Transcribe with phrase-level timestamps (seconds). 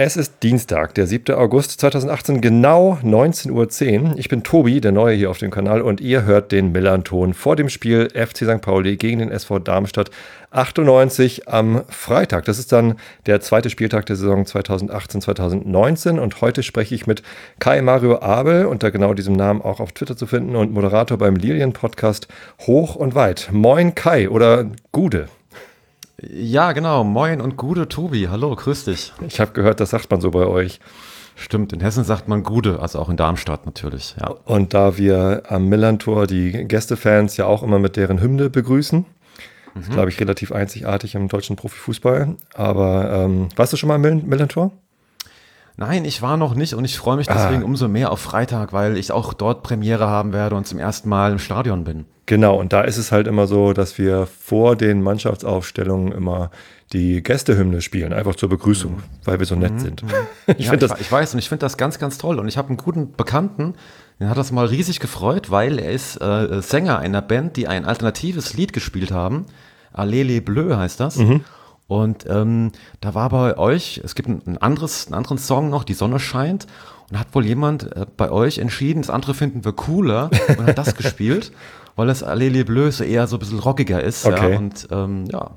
[0.00, 1.34] es ist Dienstag, der 7.
[1.34, 4.14] August 2018, genau 19.10 Uhr.
[4.16, 7.56] Ich bin Tobi, der Neue hier auf dem Kanal, und ihr hört den Millanton vor
[7.56, 8.60] dem Spiel FC St.
[8.60, 10.12] Pauli gegen den SV Darmstadt
[10.52, 12.44] 98 am Freitag.
[12.44, 12.94] Das ist dann
[13.26, 17.24] der zweite Spieltag der Saison 2018-2019 und heute spreche ich mit
[17.58, 21.34] Kai Mario Abel, unter genau diesem Namen auch auf Twitter zu finden und Moderator beim
[21.34, 22.28] Lilien-Podcast
[22.68, 23.48] Hoch und Weit.
[23.50, 25.26] Moin Kai oder Gude.
[26.20, 27.04] Ja, genau.
[27.04, 28.28] Moin und Gude Tobi.
[28.28, 29.12] Hallo, grüß dich.
[29.26, 30.80] Ich habe gehört, das sagt man so bei euch.
[31.36, 34.16] Stimmt, in Hessen sagt man Gude, also auch in Darmstadt natürlich.
[34.20, 34.34] Ja.
[34.44, 39.06] Und da wir am Millantor die Gästefans ja auch immer mit deren Hymne begrüßen,
[39.74, 39.80] mhm.
[39.80, 42.34] ist, glaube ich, relativ einzigartig im deutschen Profifußball.
[42.54, 44.72] Aber ähm, warst du schon mal im Millantor?
[45.78, 47.64] Nein, ich war noch nicht und ich freue mich deswegen ah.
[47.64, 51.30] umso mehr auf Freitag, weil ich auch dort Premiere haben werde und zum ersten Mal
[51.30, 52.04] im Stadion bin.
[52.26, 56.50] Genau, und da ist es halt immer so, dass wir vor den Mannschaftsaufstellungen immer
[56.92, 59.02] die Gästehymne spielen, einfach zur Begrüßung, mhm.
[59.24, 59.78] weil wir so nett mhm.
[59.78, 60.02] sind.
[60.02, 60.08] Mhm.
[60.58, 62.40] ich, ja, ich, das ich weiß und ich finde das ganz, ganz toll.
[62.40, 63.74] Und ich habe einen guten Bekannten,
[64.18, 67.84] den hat das mal riesig gefreut, weil er ist äh, Sänger einer Band, die ein
[67.84, 69.46] alternatives Lied gespielt haben.
[69.92, 71.18] Alele Bleu heißt das.
[71.18, 71.44] Mhm.
[71.88, 72.70] Und ähm,
[73.00, 76.66] da war bei euch, es gibt ein, anderes, einen anderen Song noch, Die Sonne scheint.
[77.10, 80.76] Und hat wohl jemand äh, bei euch entschieden, das andere finden wir cooler und hat
[80.76, 81.50] das gespielt,
[81.96, 84.26] weil das Allez Bleu so eher so ein bisschen rockiger ist.
[84.26, 84.52] Okay.
[84.52, 85.52] Ja, und ähm, ja.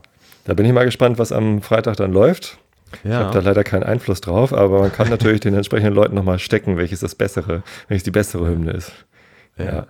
[0.46, 2.58] Da bin ich mal gespannt, was am Freitag dann läuft.
[3.04, 3.10] Ja.
[3.10, 6.40] Ich habe da leider keinen Einfluss drauf, aber man kann natürlich den entsprechenden Leuten nochmal
[6.40, 8.94] stecken, welches das bessere, welches die bessere Hymne ist.
[9.58, 9.66] Ja.
[9.66, 9.88] ja.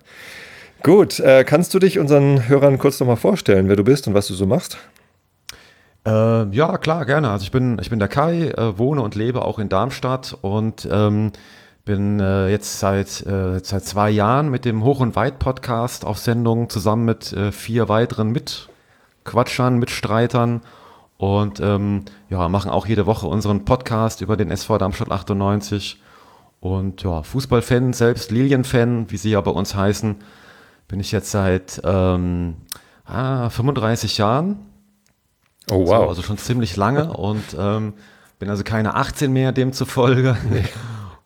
[0.81, 4.28] Gut, äh, kannst du dich unseren Hörern kurz nochmal vorstellen, wer du bist und was
[4.28, 4.79] du so machst?
[6.06, 7.29] Äh, ja, klar, gerne.
[7.29, 10.88] Also ich bin, ich bin der Kai, äh, wohne und lebe auch in Darmstadt und
[10.91, 11.31] ähm,
[11.85, 16.69] bin äh, jetzt seit, äh, seit zwei Jahren mit dem Hoch- und Weit-Podcast auf Sendung
[16.69, 20.61] zusammen mit äh, vier weiteren Mitquatschern, Mitstreitern
[21.17, 26.01] und ähm, ja, machen auch jede Woche unseren Podcast über den SV Darmstadt 98.
[26.59, 30.16] Und ja, Fußballfan, selbst Lilienfan, wie sie ja bei uns heißen,
[30.88, 32.56] bin ich jetzt seit ähm,
[33.06, 34.71] ah, 35 Jahren
[35.69, 35.88] Oh wow.
[35.88, 37.94] So, also schon ziemlich lange und ähm,
[38.39, 40.38] bin also keine 18 mehr demzufolge.
[40.49, 40.63] Nee.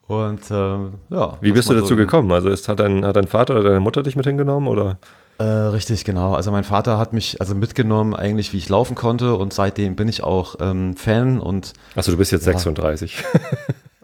[0.07, 1.37] Und ähm, ja.
[1.41, 2.31] Wie bist du dazu so gekommen?
[2.31, 4.99] Also ist, hat, dein, hat dein Vater oder deine Mutter dich mit hingenommen oder?
[5.39, 6.33] Äh, richtig, genau.
[6.33, 10.07] Also mein Vater hat mich also mitgenommen, eigentlich wie ich laufen konnte und seitdem bin
[10.07, 11.73] ich auch ähm, Fan und.
[11.95, 13.23] Achso, du bist jetzt ja, 36.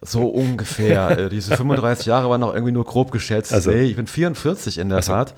[0.03, 1.11] So ungefähr.
[1.11, 3.53] Äh, diese 35 Jahre waren noch irgendwie nur grob geschätzt.
[3.53, 5.13] Also, nee, ich bin 44 in der also.
[5.13, 5.35] Tat.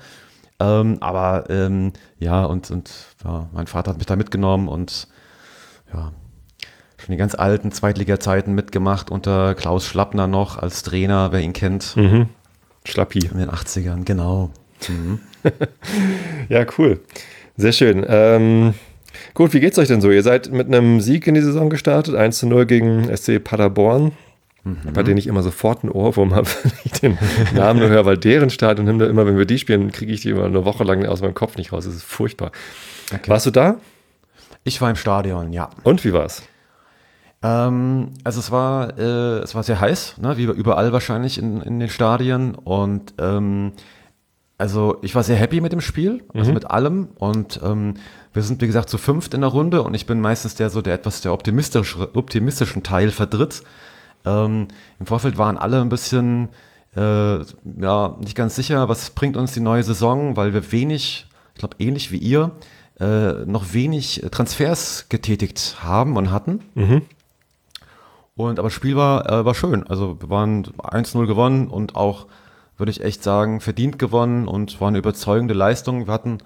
[0.60, 2.90] Ähm, aber ähm, ja, und, und
[3.24, 5.08] ja, mein Vater hat mich da mitgenommen und
[5.92, 6.12] ja,
[6.98, 11.96] schon die ganz alten Zweitliga-Zeiten mitgemacht unter Klaus Schlappner noch als Trainer, wer ihn kennt.
[11.96, 12.28] Mhm.
[12.84, 13.26] Schlappi.
[13.32, 14.50] In den 80ern, genau.
[14.88, 15.20] Mhm.
[16.48, 17.00] ja, cool.
[17.56, 18.04] Sehr schön.
[18.08, 18.74] Ähm,
[19.32, 20.10] gut, wie geht's euch denn so?
[20.10, 24.12] Ihr seid mit einem Sieg in die Saison gestartet, 1 zu 0 gegen SC Paderborn
[24.64, 24.92] mhm.
[24.92, 27.18] bei denen ich immer sofort einen Ohrwurm habe, wenn ich den
[27.54, 30.44] Namen nur höre, weil deren Stadion immer, wenn wir die spielen, kriege ich die immer
[30.44, 31.84] eine Woche lang aus meinem Kopf nicht raus.
[31.84, 32.50] Das ist furchtbar.
[33.12, 33.30] Okay.
[33.30, 33.76] Warst du da?
[34.64, 35.70] Ich war im Stadion, ja.
[35.82, 36.42] Und wie war's?
[37.42, 41.78] Ähm, also es war, äh, es war sehr heiß, ne, wie überall wahrscheinlich in, in
[41.78, 42.54] den Stadien.
[42.54, 43.72] Und ähm,
[44.56, 46.54] also ich war sehr happy mit dem Spiel, also mhm.
[46.54, 47.08] mit allem.
[47.18, 47.94] Und ähm,
[48.32, 50.80] wir sind, wie gesagt, zu fünft in der Runde und ich bin meistens der so,
[50.80, 53.62] der etwas der optimistische, optimistischen Teil vertritt.
[54.24, 54.68] Ähm,
[54.98, 56.48] Im Vorfeld waren alle ein bisschen
[56.96, 57.38] äh,
[57.80, 61.76] ja, nicht ganz sicher, was bringt uns die neue Saison, weil wir wenig, ich glaube
[61.78, 62.52] ähnlich wie ihr,
[63.00, 66.60] äh, noch wenig Transfers getätigt haben und hatten.
[66.74, 67.02] Mhm.
[68.36, 69.86] Und aber das Spiel war, äh, war schön.
[69.86, 72.26] Also wir waren 1-0 gewonnen und auch,
[72.76, 76.06] würde ich echt sagen, verdient gewonnen und war eine überzeugende Leistung.
[76.06, 76.38] Wir hatten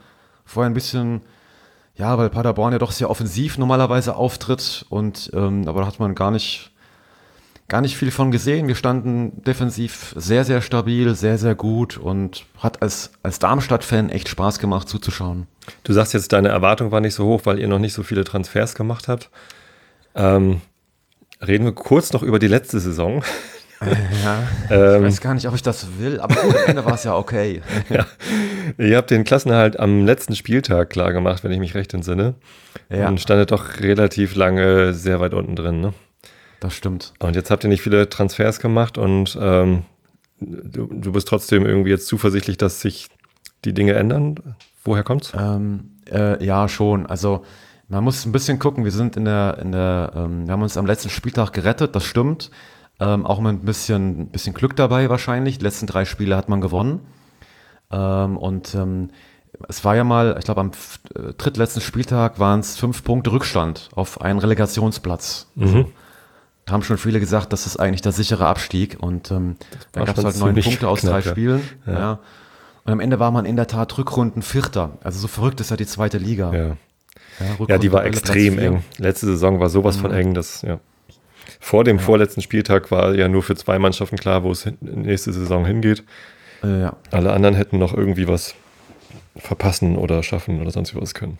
[0.44, 1.22] vorher ein bisschen,
[1.94, 6.14] ja, weil Paderborn ja doch sehr offensiv normalerweise auftritt und ähm, aber da hat man
[6.14, 6.72] gar nicht
[7.68, 8.66] gar nicht viel von gesehen.
[8.66, 14.28] Wir standen defensiv sehr, sehr stabil, sehr, sehr gut und hat als, als Darmstadt-Fan echt
[14.28, 15.46] Spaß gemacht zuzuschauen.
[15.84, 18.24] Du sagst jetzt, deine Erwartung war nicht so hoch, weil ihr noch nicht so viele
[18.24, 19.28] Transfers gemacht habt.
[20.14, 20.62] Ähm,
[21.46, 23.22] reden wir kurz noch über die letzte Saison.
[24.24, 27.04] Ja, ähm, ich weiß gar nicht, ob ich das will, aber am Ende war es
[27.04, 27.62] ja okay.
[27.88, 28.06] ja.
[28.76, 32.34] Ihr habt den Klassenhalt am letzten Spieltag klar gemacht, wenn ich mich recht entsinne.
[32.90, 33.06] Ja.
[33.06, 35.94] Und standet doch relativ lange sehr weit unten drin, ne?
[36.60, 37.14] Das stimmt.
[37.20, 39.84] Und jetzt habt ihr nicht viele Transfers gemacht und ähm,
[40.40, 43.08] du, du bist trotzdem irgendwie jetzt zuversichtlich, dass sich
[43.64, 44.36] die Dinge ändern.
[44.84, 45.32] Woher kommt's?
[45.38, 47.06] Ähm, äh, ja, schon.
[47.06, 47.44] Also
[47.88, 48.84] man muss ein bisschen gucken.
[48.84, 52.04] Wir sind in der, in der, ähm, wir haben uns am letzten Spieltag gerettet, das
[52.04, 52.50] stimmt.
[53.00, 55.58] Ähm, auch mit ein bisschen, bisschen Glück dabei wahrscheinlich.
[55.58, 57.00] Die letzten drei Spiele hat man gewonnen.
[57.90, 59.10] Ähm, und ähm,
[59.68, 60.72] es war ja mal, ich glaube, am
[61.14, 65.46] äh, drittletzten Spieltag waren es fünf Punkte Rückstand auf einen Relegationsplatz.
[65.58, 65.88] Also, da
[66.70, 68.96] haben schon viele gesagt, das ist eigentlich der sichere Abstieg.
[69.00, 69.56] Und ähm,
[69.92, 71.30] da war gab es halt neun Punkte aus knapp, drei ja.
[71.30, 71.62] Spielen.
[71.86, 72.18] Ja.
[72.84, 74.98] Und am Ende war man in der Tat Rückrunden Vierter.
[75.02, 76.52] Also so verrückt ist ja die zweite Liga.
[76.54, 76.76] Ja.
[77.40, 78.82] Ja, ja, die war extrem eng.
[78.96, 80.00] Letzte Saison war sowas Mhm.
[80.00, 80.80] von eng, dass, ja.
[81.60, 85.64] Vor dem vorletzten Spieltag war ja nur für zwei Mannschaften klar, wo es nächste Saison
[85.64, 86.02] hingeht.
[86.64, 88.54] Äh, ja, Alle anderen hätten noch irgendwie was
[89.36, 91.38] verpassen oder schaffen oder sonst was können.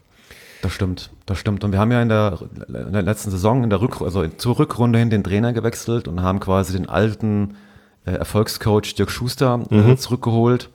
[0.62, 1.10] Das stimmt.
[1.26, 1.62] Das stimmt.
[1.64, 2.38] Und wir haben ja in der,
[2.68, 6.22] in der letzten Saison, in der Rück, also zur Rückrunde hin den Trainer gewechselt und
[6.22, 7.56] haben quasi den alten
[8.04, 10.70] äh, Erfolgscoach Dirk Schuster äh, zurückgeholt.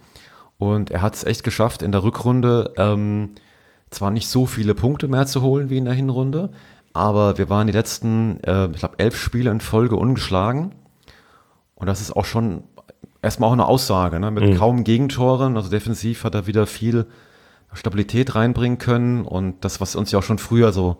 [0.57, 3.31] Und er hat es echt geschafft, in der Rückrunde ähm,
[3.89, 6.49] zwar nicht so viele Punkte mehr zu holen wie in der Hinrunde,
[6.93, 10.73] aber wir waren die letzten, äh, ich glaube, elf Spiele in Folge ungeschlagen.
[11.75, 12.63] Und das ist auch schon
[13.21, 14.31] erstmal auch eine Aussage, ne?
[14.31, 15.57] mit kaum Gegentoren.
[15.57, 17.07] Also defensiv hat er wieder viel
[17.73, 20.97] Stabilität reinbringen können und das, was uns ja auch schon früher so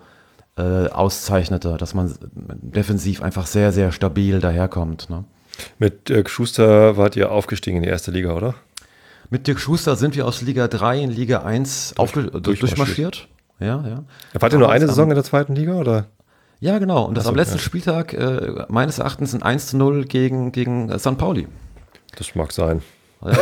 [0.58, 5.10] äh, auszeichnete, dass man defensiv einfach sehr, sehr stabil daherkommt.
[5.10, 5.24] Ne?
[5.80, 8.56] Mit Dirk Schuster wart ihr aufgestiegen in die erste Liga, oder?
[9.30, 12.62] Mit Dirk Schuster sind wir aus Liga 3 in Liga 1 aufge durchmarschiert.
[12.62, 13.28] durchmarschiert.
[13.60, 14.04] Ja, ja.
[14.40, 16.08] Wart ihr nur eine Saison in der zweiten Liga, oder?
[16.60, 17.06] Ja, genau.
[17.06, 17.62] Und das so, am letzten ja.
[17.62, 21.18] Spieltag äh, meines Erachtens ein 1 zu 0 gegen, gegen St.
[21.18, 21.48] Pauli.
[22.16, 22.82] Das mag sein.
[23.26, 23.38] Ja.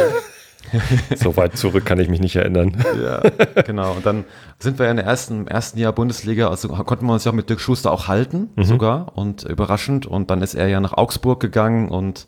[1.15, 2.83] So weit zurück kann ich mich nicht erinnern.
[3.03, 3.21] Ja,
[3.63, 3.93] genau.
[3.93, 4.23] Und dann
[4.59, 7.31] sind wir ja in der ersten, im ersten Jahr Bundesliga, also konnten wir uns ja
[7.31, 9.17] mit Dirk Schuster auch halten, sogar.
[9.17, 10.05] Und überraschend.
[10.05, 12.27] Und dann ist er ja nach Augsburg gegangen und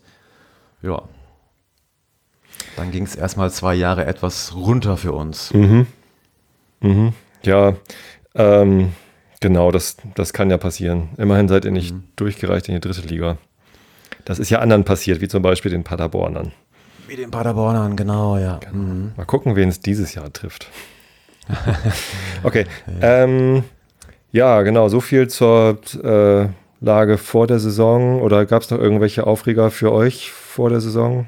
[0.82, 1.02] ja.
[2.76, 5.52] Dann ging es erstmal zwei Jahre etwas runter für uns.
[7.44, 7.74] Ja,
[8.34, 8.92] ähm,
[9.40, 11.10] genau, das, das kann ja passieren.
[11.16, 13.38] Immerhin seid ihr nicht durchgereicht in die dritte Liga.
[14.24, 16.52] Das ist ja anderen passiert, wie zum Beispiel den Paderbornern.
[17.06, 18.60] Wie den Paderbornern, genau, ja.
[18.72, 19.12] Mhm.
[19.16, 20.68] Mal gucken, wen es dieses Jahr trifft.
[22.42, 22.66] okay.
[23.00, 23.64] Ähm,
[24.32, 26.48] ja, genau, so viel zur äh,
[26.80, 28.20] Lage vor der Saison.
[28.22, 31.26] Oder gab es noch irgendwelche Aufreger für euch vor der Saison?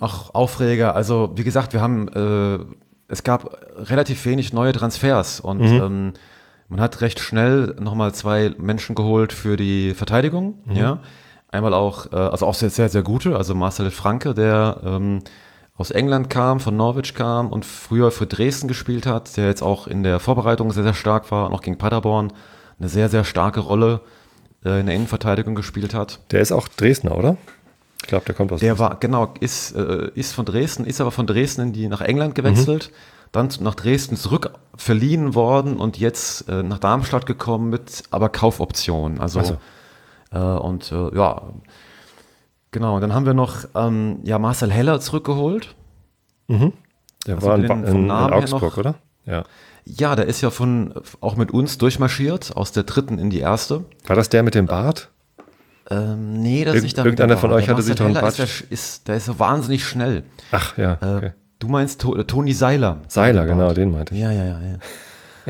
[0.00, 0.94] Ach, Aufreger.
[0.94, 2.58] Also, wie gesagt, wir haben, äh,
[3.08, 6.12] es gab relativ wenig neue Transfers und ähm,
[6.68, 10.58] man hat recht schnell nochmal zwei Menschen geholt für die Verteidigung.
[10.72, 11.00] Ja.
[11.50, 15.20] Einmal auch, äh, also auch sehr, sehr, sehr gute, also Marcel Franke, der ähm,
[15.76, 19.86] aus England kam, von Norwich kam und früher für Dresden gespielt hat, der jetzt auch
[19.86, 22.32] in der Vorbereitung sehr, sehr stark war, noch gegen Paderborn
[22.78, 24.00] eine sehr, sehr starke Rolle
[24.64, 26.20] äh, in der Innenverteidigung gespielt hat.
[26.30, 27.36] Der ist auch Dresdner, oder?
[28.02, 31.10] Ich glaube, der kommt aus Der war, genau, ist, äh, ist von Dresden, ist aber
[31.10, 32.90] von Dresden in die, nach England gewechselt,
[33.32, 38.28] dann zu- nach Dresden zurück verliehen worden und jetzt äh, nach Darmstadt gekommen mit aber
[38.28, 39.20] Kaufoption.
[39.20, 39.56] Also, Ach so.
[40.32, 41.42] Äh, und äh, ja,
[42.70, 42.96] genau.
[42.96, 45.74] Und dann haben wir noch ähm, ja, Marcel Heller zurückgeholt.
[46.48, 48.94] Der Also war in, in, in Augsburg, oder?
[49.24, 49.44] Ja.
[49.84, 53.84] Ja, der ist ja von auch mit uns durchmarschiert, aus der dritten in die erste.
[54.06, 55.10] War das der mit dem Bart?
[55.88, 58.38] Ähm, nee, das ist nicht der irgendeiner von euch hatte sich doch einen Heller ist,
[58.38, 60.24] Bart- der, ist, der ist so wahnsinnig schnell.
[60.50, 60.98] Ach ja.
[61.00, 61.32] Äh, Okay.
[61.58, 62.98] Du meinst to Toni Seiler.
[63.08, 64.20] Seiler, genau, den meinte ich.
[64.20, 64.60] Ja, ja, ja.
[64.60, 64.76] ja.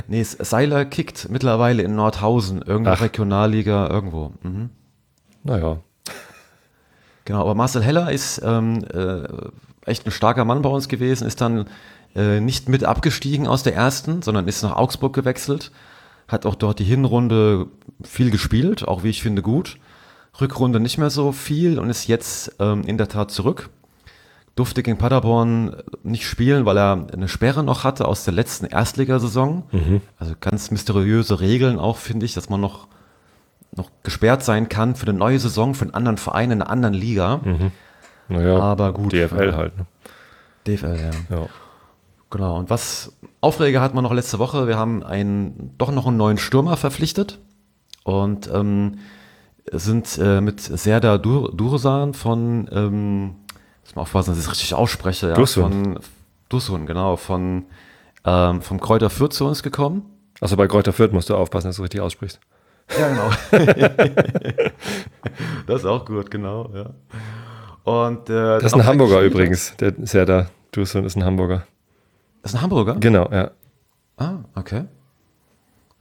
[0.08, 3.02] Nee, Seiler kickt mittlerweile in Nordhausen, irgendeine Ach.
[3.02, 4.32] Regionalliga, irgendwo.
[4.42, 4.70] Mhm.
[5.42, 5.78] Naja.
[7.24, 9.26] Genau, aber Marcel Heller ist ähm, äh,
[9.84, 11.66] echt ein starker Mann bei uns gewesen, ist dann
[12.14, 15.72] äh, nicht mit abgestiegen aus der ersten, sondern ist nach Augsburg gewechselt,
[16.28, 17.66] hat auch dort die Hinrunde
[18.02, 19.78] viel gespielt, auch wie ich finde gut.
[20.40, 23.70] Rückrunde nicht mehr so viel und ist jetzt ähm, in der Tat zurück.
[24.56, 29.64] Durfte gegen Paderborn nicht spielen, weil er eine Sperre noch hatte aus der letzten Erstligasaison.
[30.18, 32.88] Also ganz mysteriöse Regeln auch, finde ich, dass man noch,
[33.76, 36.94] noch gesperrt sein kann für eine neue Saison, für einen anderen Verein in einer anderen
[36.94, 37.40] Liga.
[38.28, 39.12] Naja, Aber gut.
[39.12, 39.56] DFL ja.
[39.56, 39.76] halt.
[39.76, 39.86] Ne?
[40.66, 40.96] DFL,
[41.30, 41.36] ja.
[41.36, 41.46] Ja.
[42.30, 42.58] Genau.
[42.58, 44.66] Und was Aufreger hatten wir noch letzte Woche.
[44.66, 47.38] Wir haben einen, doch noch einen neuen Stürmer verpflichtet
[48.04, 48.98] und ähm,
[49.70, 53.34] sind äh, mit Serdar Dur Dursan von, ähm,
[53.86, 55.72] muss man aufpassen, dass ich es richtig ausspreche, ja, Dursun.
[55.72, 55.98] von
[56.48, 57.66] Dursun, genau, von
[58.24, 60.02] ähm, vom Kräuter Fürth zu uns gekommen.
[60.40, 62.40] Also bei Kräuter Fürth musst du aufpassen, dass du richtig aussprichst.
[62.98, 63.30] Ja, genau.
[65.66, 66.90] das ist auch gut, genau, ja.
[67.84, 69.76] Und, äh, Das ist ein Hamburger übrigens.
[69.76, 70.46] Der ist ja da.
[70.72, 71.66] Dursun ist ein Hamburger.
[72.42, 72.96] Das ist ein Hamburger?
[72.96, 73.50] Genau, ja.
[74.16, 74.84] Ah, okay.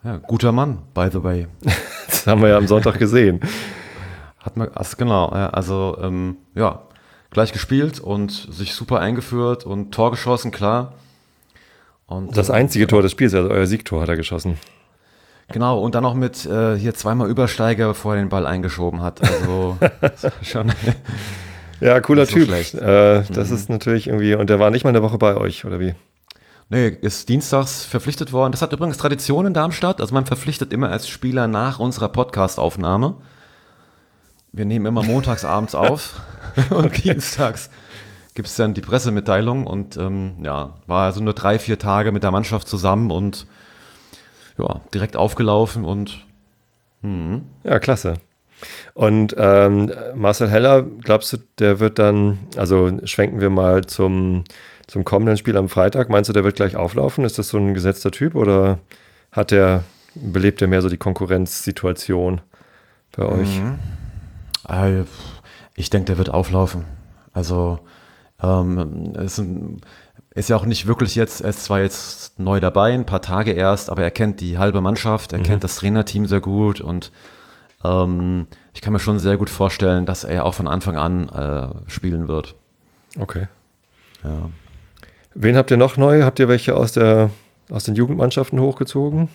[0.04, 1.48] Ja, guter Mann, by the way.
[2.08, 3.39] Das haben wir ja am Sonntag gesehen.
[4.39, 6.82] Hat man, also genau, also ähm, ja,
[7.36, 10.94] gleich gespielt und sich super eingeführt und Tor geschossen, klar.
[12.08, 14.58] Und Das äh, einzige Tor des Spiels, also euer Siegtor hat er geschossen.
[15.50, 19.22] Genau, und dann noch mit äh, hier zweimal Übersteiger, bevor er den Ball eingeschoben hat.
[19.22, 19.77] Also
[20.42, 20.72] schon.
[21.82, 22.46] Ja, cooler so Typ.
[22.48, 22.74] schlecht.
[22.75, 25.80] Äh, das ist natürlich irgendwie, und der war nicht mal eine Woche bei euch, oder
[25.80, 25.94] wie?
[26.70, 28.54] Nee, ist dienstags verpflichtet worden.
[28.54, 30.00] Das hat übrigens Tradition in Darmstadt.
[30.00, 33.18] Also man verpflichtet immer als Spieler nach unserer Podcast-Aufnahme.
[34.54, 36.13] Wir nehmen immer montags abends auf
[36.69, 37.69] und dienstags
[38.35, 42.24] gibt es dann die Pressemitteilung und ähm, ja, war also nur drei, vier Tage mit
[42.24, 43.47] der Mannschaft zusammen und
[44.57, 46.25] ja, direkt aufgelaufen und
[47.63, 48.15] Ja, klasse.
[48.93, 54.43] Und ähm, Marcel Heller, glaubst du, der wird dann, also schwenken wir mal zum,
[54.88, 57.25] zum kommenden Spiel am Freitag, meinst du, der wird gleich auflaufen?
[57.25, 58.79] Ist das so ein gesetzter Typ oder
[59.31, 59.83] hat der,
[60.15, 62.41] belebt er mehr so die Konkurrenzsituation
[63.15, 63.62] bei euch?
[64.67, 65.03] Äh,
[65.75, 66.86] Ich denke, der wird auflaufen.
[67.34, 67.79] Also
[68.41, 69.82] ähm, sind-
[70.34, 73.51] ist ja auch nicht wirklich jetzt, er ist zwar jetzt neu dabei, ein paar Tage
[73.51, 77.12] erst, aber er kennt die halbe Mannschaft, er kennt das Trainerteam sehr gut und
[77.86, 81.89] ähm, ich kann mir schon sehr gut vorstellen, dass er auch von Anfang an äh,
[81.89, 82.55] spielen wird.
[83.17, 83.48] Okay.
[84.25, 84.50] Ja.
[85.36, 86.24] Wen habt ihr noch neu?
[86.24, 87.29] Habt ihr welche aus, der,
[87.70, 89.29] aus den Jugendmannschaften hochgezogen?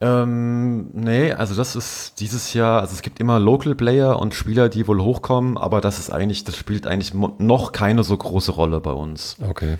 [0.00, 4.68] Ähm, nee, also das ist dieses Jahr, also es gibt immer Local Player und Spieler,
[4.68, 8.80] die wohl hochkommen, aber das ist eigentlich, das spielt eigentlich noch keine so große Rolle
[8.80, 9.36] bei uns.
[9.48, 9.78] Okay.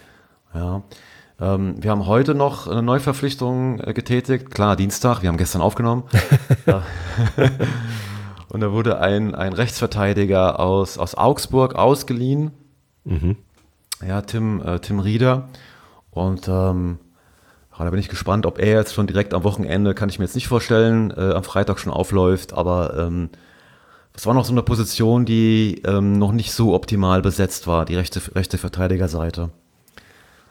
[0.54, 0.82] Ja.
[1.40, 4.50] Ähm, wir haben heute noch eine Neuverpflichtung äh, getätigt.
[4.50, 6.02] Klar, Dienstag, wir haben gestern aufgenommen.
[8.48, 12.50] Und da wurde ein, ein Rechtsverteidiger aus, aus Augsburg ausgeliehen.
[14.06, 15.48] Ja, Tim, äh, Tim Rieder.
[16.10, 16.98] Und ähm,
[17.84, 20.34] da bin ich gespannt, ob er jetzt schon direkt am Wochenende, kann ich mir jetzt
[20.34, 22.52] nicht vorstellen, äh, am Freitag schon aufläuft.
[22.52, 23.30] Aber ähm,
[24.14, 27.94] es war noch so eine Position, die ähm, noch nicht so optimal besetzt war, die
[27.94, 29.50] rechte, rechte Verteidigerseite.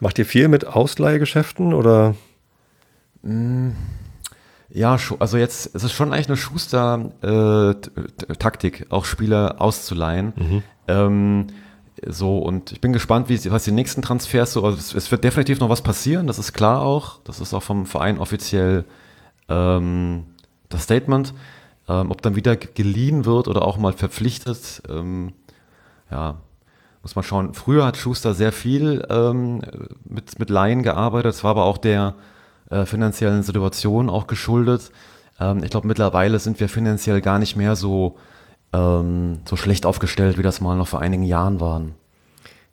[0.00, 2.14] Macht ihr viel mit Ausleihgeschäften oder?
[4.70, 10.62] Ja, scho- also jetzt, es ist schon eigentlich eine Schuster-Taktik, auch Spieler auszuleihen.
[10.86, 11.48] Ähm,
[12.06, 15.24] so, und ich bin gespannt, wie, was die nächsten Transfers so, also es, es wird
[15.24, 17.20] definitiv noch was passieren, das ist klar auch.
[17.24, 18.84] Das ist auch vom Verein offiziell
[19.48, 20.24] ähm,
[20.68, 21.34] das Statement.
[21.88, 25.32] Ähm, ob dann wieder geliehen wird oder auch mal verpflichtet, ähm,
[26.10, 26.36] ja,
[27.02, 27.54] muss man schauen.
[27.54, 29.62] Früher hat Schuster sehr viel ähm,
[30.04, 31.32] mit, mit Laien gearbeitet.
[31.32, 32.14] Es war aber auch der
[32.70, 34.90] äh, finanziellen Situation auch geschuldet.
[35.40, 38.16] Ähm, ich glaube, mittlerweile sind wir finanziell gar nicht mehr so,
[38.72, 41.94] ähm, so schlecht aufgestellt, wie das mal noch vor einigen Jahren waren.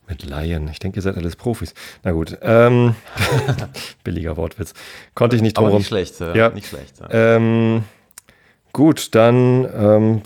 [0.07, 0.67] Mit Laien.
[0.67, 1.73] Ich denke, ihr seid alles Profis.
[2.03, 2.37] Na gut.
[2.41, 2.95] Ähm,
[4.03, 4.73] billiger Wortwitz.
[5.15, 6.49] Konnte ich nicht drum Aber nicht schlecht, äh, Ja.
[6.49, 6.99] nicht schlecht.
[6.99, 7.07] Ja.
[7.09, 7.83] Ähm,
[8.71, 10.21] gut, dann ähm,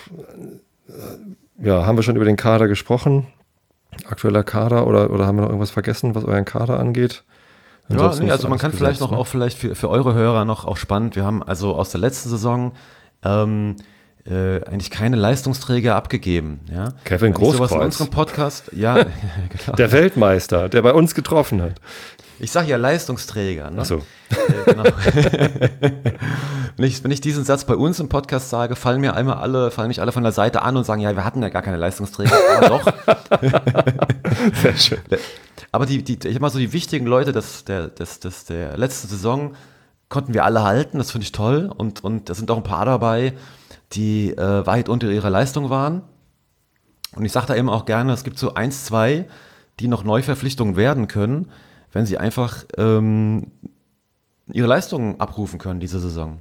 [1.61, 3.27] ja, haben wir schon über den Kader gesprochen.
[4.05, 7.23] Aktueller Kader oder, oder haben wir noch irgendwas vergessen, was euren Kader angeht?
[7.89, 9.17] Ja, nee, also man kann vielleicht besetzt, noch ne?
[9.17, 11.15] auch vielleicht für, für eure Hörer noch auch spannend.
[11.15, 12.73] Wir haben also aus der letzten Saison
[13.23, 13.77] ähm,
[14.29, 16.59] äh, eigentlich keine Leistungsträger abgegeben.
[16.71, 16.93] Ja?
[17.03, 17.85] Kevin sowas in Großkreuz.
[17.85, 18.93] unserem Podcast, ja,
[19.65, 19.75] genau.
[19.77, 21.75] Der Weltmeister, der bei uns getroffen hat.
[22.41, 23.69] Ich sage ja Leistungsträger.
[23.69, 23.81] Ne?
[23.81, 24.01] Achso.
[24.29, 24.83] Äh, genau.
[26.77, 29.71] wenn, ich, wenn ich diesen Satz bei uns im Podcast sage, fallen mir einmal alle,
[29.71, 31.75] fallen mich alle von der Seite an und sagen, ja, wir hatten ja gar keine
[31.75, 32.31] Leistungsträger.
[32.57, 32.93] Aber doch.
[34.53, 34.99] Sehr schön.
[35.73, 38.77] Aber die, die, ich sag mal so, die wichtigen Leute des, der, des, des, der
[38.77, 39.55] letzten Saison
[40.07, 40.97] konnten wir alle halten.
[40.97, 41.69] Das finde ich toll.
[41.75, 43.33] Und, und da sind auch ein paar dabei,
[43.93, 46.03] die äh, weit unter ihrer Leistung waren.
[47.15, 49.25] Und ich sage da eben auch gerne, es gibt so eins, zwei,
[49.79, 51.49] die noch Neuverpflichtungen werden können,
[51.91, 53.47] wenn sie einfach ähm,
[54.51, 56.39] ihre Leistungen abrufen können diese Saison.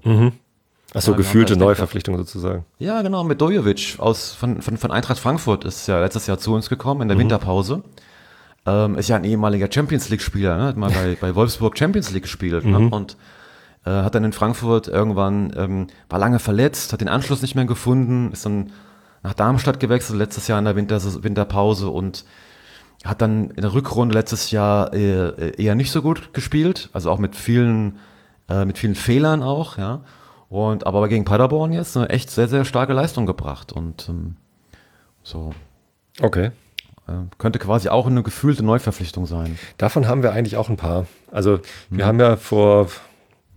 [0.94, 2.64] Achso, Ja, wir haben gefühlte vielleicht Neuverpflichtung sozusagen.
[2.78, 6.54] Ja, genau, mit Dojovic aus, von, von, von Eintracht Frankfurt ist ja letztes Jahr zu
[6.54, 7.82] uns gekommen in der Winterpause.
[8.66, 10.64] Ähm, ist ja ein ehemaliger Champions League-Spieler, ne?
[10.64, 12.88] hat mal bei, bei Wolfsburg Champions League gespielt ne?
[12.90, 13.16] und
[13.88, 17.64] äh, hat dann in Frankfurt irgendwann, ähm, war lange verletzt, hat den Anschluss nicht mehr
[17.64, 18.70] gefunden, ist dann
[19.22, 22.24] nach Darmstadt gewechselt, letztes Jahr in der Winter, Winterpause und
[23.04, 27.18] hat dann in der Rückrunde letztes Jahr äh, eher nicht so gut gespielt, also auch
[27.18, 27.98] mit vielen,
[28.48, 30.00] äh, mit vielen Fehlern auch, ja.
[30.50, 33.72] Und aber gegen Paderborn jetzt eine echt sehr, sehr starke Leistung gebracht.
[33.72, 34.36] Und ähm,
[35.22, 35.52] so
[36.22, 36.52] Okay.
[37.06, 39.58] äh, könnte quasi auch eine gefühlte Neuverpflichtung sein.
[39.76, 41.06] Davon haben wir eigentlich auch ein paar.
[41.30, 42.88] Also wir haben ja vor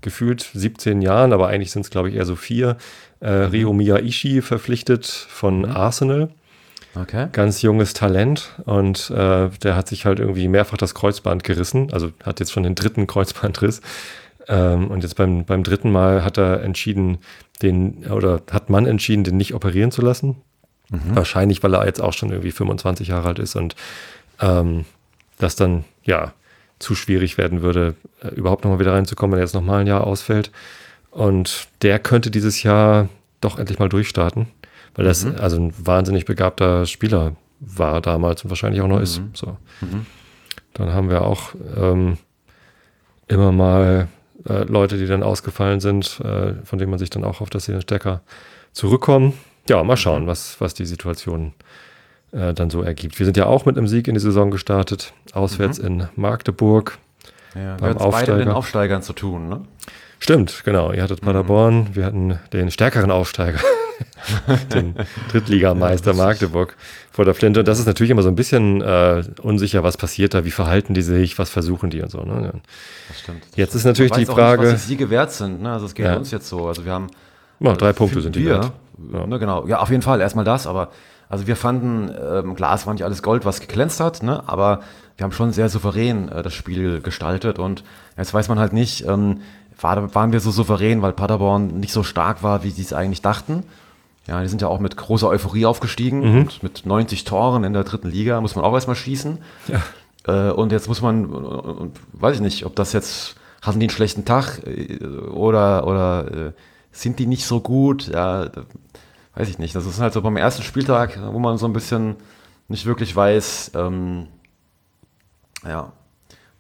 [0.02, 2.78] gefühlt 17 Jahren, aber eigentlich sind es glaube ich eher so vier,
[3.20, 6.30] äh, Rio Miyaishi verpflichtet von Arsenal.
[6.94, 7.28] Okay.
[7.32, 12.12] Ganz junges Talent und äh, der hat sich halt irgendwie mehrfach das Kreuzband gerissen, also
[12.24, 13.82] hat jetzt schon den dritten Kreuzbandriss.
[14.48, 17.20] Ähm, und jetzt beim, beim dritten Mal hat er entschieden,
[17.62, 20.38] den, oder hat man entschieden, den nicht operieren zu lassen.
[21.16, 23.78] Wahrscheinlich, weil er jetzt auch schon irgendwie 25 Jahre alt ist und
[24.42, 24.84] ähm,
[25.38, 26.34] das dann ja
[26.82, 30.06] zu schwierig werden würde, äh, überhaupt nochmal wieder reinzukommen, wenn er jetzt nochmal ein Jahr
[30.06, 30.52] ausfällt.
[31.12, 33.10] Und der könnte dieses Jahr
[33.42, 34.48] doch endlich mal durchstarten,
[34.96, 35.36] weil das Mhm.
[35.40, 39.20] also ein wahnsinnig begabter Spieler war damals und wahrscheinlich auch noch ist.
[39.20, 39.32] Mhm.
[39.34, 39.58] So.
[40.74, 42.18] Dann haben wir auch ähm,
[43.28, 44.08] immer mal
[44.50, 47.66] äh, Leute, die dann ausgefallen sind, äh, von denen man sich dann auch hofft, dass
[47.66, 48.22] sie dann stärker
[48.72, 49.34] zurückkommen.
[49.70, 49.98] Ja, mal Mhm.
[49.98, 51.54] schauen, was, was die Situation
[52.32, 53.18] äh, dann so ergibt.
[53.20, 55.86] Wir sind ja auch mit einem Sieg in die Saison gestartet, auswärts Mhm.
[55.88, 56.98] in Magdeburg.
[57.56, 58.56] Ja, Beim wir hatten beide mit den Aufsteiger.
[58.56, 59.62] Aufsteigern zu tun, ne?
[60.20, 60.92] Stimmt, genau.
[60.92, 61.02] Ihr Mhm.
[61.04, 63.60] hattet Paderborn, wir hatten den stärkeren Aufsteiger,
[64.74, 64.96] den
[65.32, 66.76] Drittligameister Magdeburg
[67.12, 67.60] vor der Flinte.
[67.62, 70.94] Und das ist natürlich immer so ein bisschen äh, unsicher, was passiert da, wie verhalten
[70.94, 72.22] die sich, was versuchen die und so.
[72.22, 72.52] Ne?
[72.54, 72.60] Ja.
[73.10, 73.44] Das stimmt.
[73.56, 75.72] Jetzt ist natürlich die Frage, Nicht, was die Siege wert sind, ne?
[75.74, 76.16] Also es geht Ja.
[76.16, 76.68] uns jetzt so.
[76.68, 77.08] Also wir haben
[77.60, 78.72] Ja, drei äh, Punkte sind die wir, wert.
[79.14, 79.26] Ja.
[79.28, 79.68] Ne, genau.
[79.68, 80.90] Ja, auf jeden Fall erstmal das, aber
[81.32, 84.44] also wir fanden, ähm, klar, es war nicht alles Gold, was geglänzt hat, ne?
[84.48, 84.82] aber
[85.18, 87.84] wir haben schon sehr souverän äh, das Spiel gestaltet und
[88.18, 89.42] jetzt weiß man halt nicht, ähm,
[89.80, 93.22] war, waren wir so souverän, weil Paderborn nicht so stark war, wie sie es eigentlich
[93.22, 93.64] dachten.
[94.28, 96.42] Ja, die sind ja auch mit großer Euphorie aufgestiegen Mhm.
[96.42, 99.40] und mit 90 Toren in der dritten Liga muss man auch erstmal schießen.
[100.28, 103.90] Äh, und jetzt muss man, und, weiß ich nicht, ob das jetzt, hatten die einen
[103.90, 106.52] schlechten Tag äh, oder, oder äh,
[106.92, 108.08] sind die nicht so gut?
[108.10, 108.48] Ja,
[109.36, 109.76] weiß ich nicht.
[109.76, 112.16] Das ist halt so beim ersten Spieltag, wo man so ein bisschen
[112.68, 114.28] nicht wirklich weiß, ähm,
[115.68, 115.92] ja,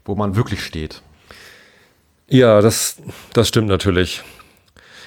[0.05, 1.01] wo man wirklich steht.
[2.27, 2.97] ja, das,
[3.33, 4.23] das stimmt natürlich.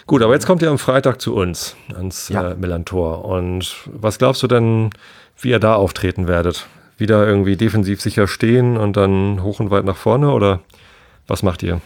[0.07, 2.51] Gut, aber jetzt kommt ihr am Freitag zu uns ans Ja.
[2.51, 3.25] äh, Millantor.
[3.25, 4.91] Und was glaubst du denn,
[5.41, 6.67] wie ihr da auftreten werdet?
[6.99, 10.61] Wieder irgendwie defensiv sicher stehen und dann hoch und weit nach vorne oder
[11.27, 11.81] was macht ihr?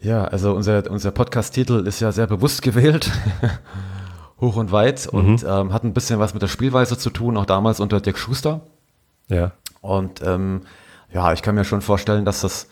[0.00, 3.10] Ja, also unser, unser Podcast-Titel ist ja sehr bewusst gewählt.
[4.40, 7.46] Hoch und weit und ähm, hat ein bisschen was mit der Spielweise zu tun, auch
[7.46, 8.60] damals unter Dirk Schuster.
[9.26, 9.52] Ja.
[9.80, 10.62] Und ähm,
[11.12, 12.68] ja, ich kann mir schon vorstellen, dass das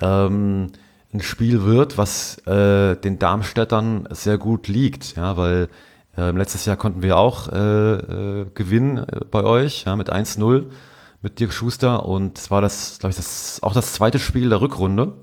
[0.00, 0.68] ähm,
[1.12, 5.68] ein Spiel wird, was äh, den Darmstädtern sehr gut liegt, ja, weil
[6.16, 10.66] ähm, letztes Jahr konnten wir auch äh, äh, gewinnen äh, bei euch, ja, mit 1-0
[11.20, 14.60] mit Dirk Schuster und es war das, glaube ich, das, auch das zweite Spiel der
[14.60, 15.14] Rückrunde.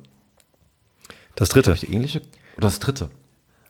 [1.35, 1.73] Das dritte.
[1.73, 2.19] Die ähnliche
[2.57, 3.09] oder das dritte.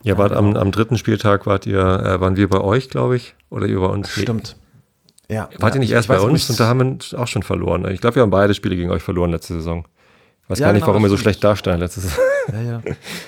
[0.02, 3.34] Ja, wart am, am dritten Spieltag wart ihr, äh, waren wir bei euch, glaube ich,
[3.50, 4.10] oder ihr bei uns?
[4.10, 4.56] Stimmt.
[5.28, 7.42] Ja, Wart ihr nicht ich- erst ich bei uns und da haben wir auch schon
[7.42, 7.84] verloren?
[7.90, 9.84] Ich glaube, wir haben beide Spiele gegen euch verloren letzte Saison.
[10.44, 12.18] Ich weiß Ja, gar nicht, genau, warum wir so schlecht dastehen letzte Saison.
[12.52, 12.80] Ja, ja.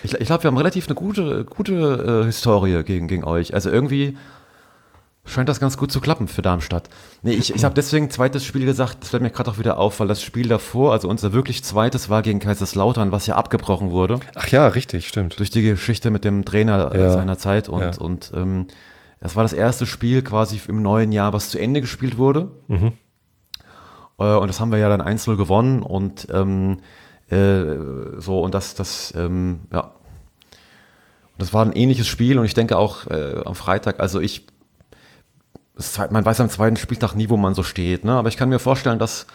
[0.04, 3.52] Ich, ich glaube, wir haben relativ eine gute, gute äh, Historie gegen, gegen euch.
[3.52, 4.16] Also irgendwie
[5.28, 6.88] scheint das ganz gut zu klappen für Darmstadt.
[7.22, 10.00] Nee, ich, ich habe deswegen zweites Spiel gesagt, das fällt mir gerade auch wieder auf,
[10.00, 14.20] weil das Spiel davor, also unser wirklich zweites, war gegen Kaiserslautern, was ja abgebrochen wurde
[14.34, 15.38] Ach ja, richtig, stimmt.
[15.38, 17.10] durch die Geschichte mit dem Trainer äh, Ja.
[17.12, 17.68] seiner Zeit.
[17.68, 17.90] Und, Ja.
[17.98, 18.66] und ähm,
[19.20, 22.50] das war das erste Spiel quasi im neuen Jahr, was zu Ende gespielt wurde.
[22.68, 22.92] Mhm.
[24.18, 26.78] Äh, und das haben wir ja dann 1-0 gewonnen und ähm,
[27.30, 27.74] äh,
[28.18, 29.92] so, und das, das, ähm, ja.
[31.36, 34.46] Das war ein ähnliches Spiel und ich denke auch äh, am Freitag, also ich,
[36.10, 38.12] man weiß am zweiten Spieltag nie, wo man so steht, ne?
[38.12, 39.26] aber ich kann mir vorstellen, dass,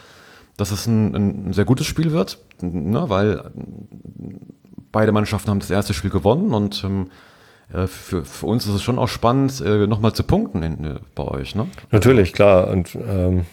[0.56, 1.14] dass es ein,
[1.48, 3.08] ein sehr gutes Spiel wird, ne?
[3.08, 3.50] weil
[4.92, 7.10] beide Mannschaften haben das erste Spiel gewonnen und ähm,
[7.72, 10.94] äh, für, für uns ist es schon auch spannend, äh, nochmal zu punkten in, äh,
[11.14, 11.54] bei euch.
[11.54, 11.66] Ne?
[11.90, 12.68] Natürlich, klar.
[12.68, 13.46] Und ähm,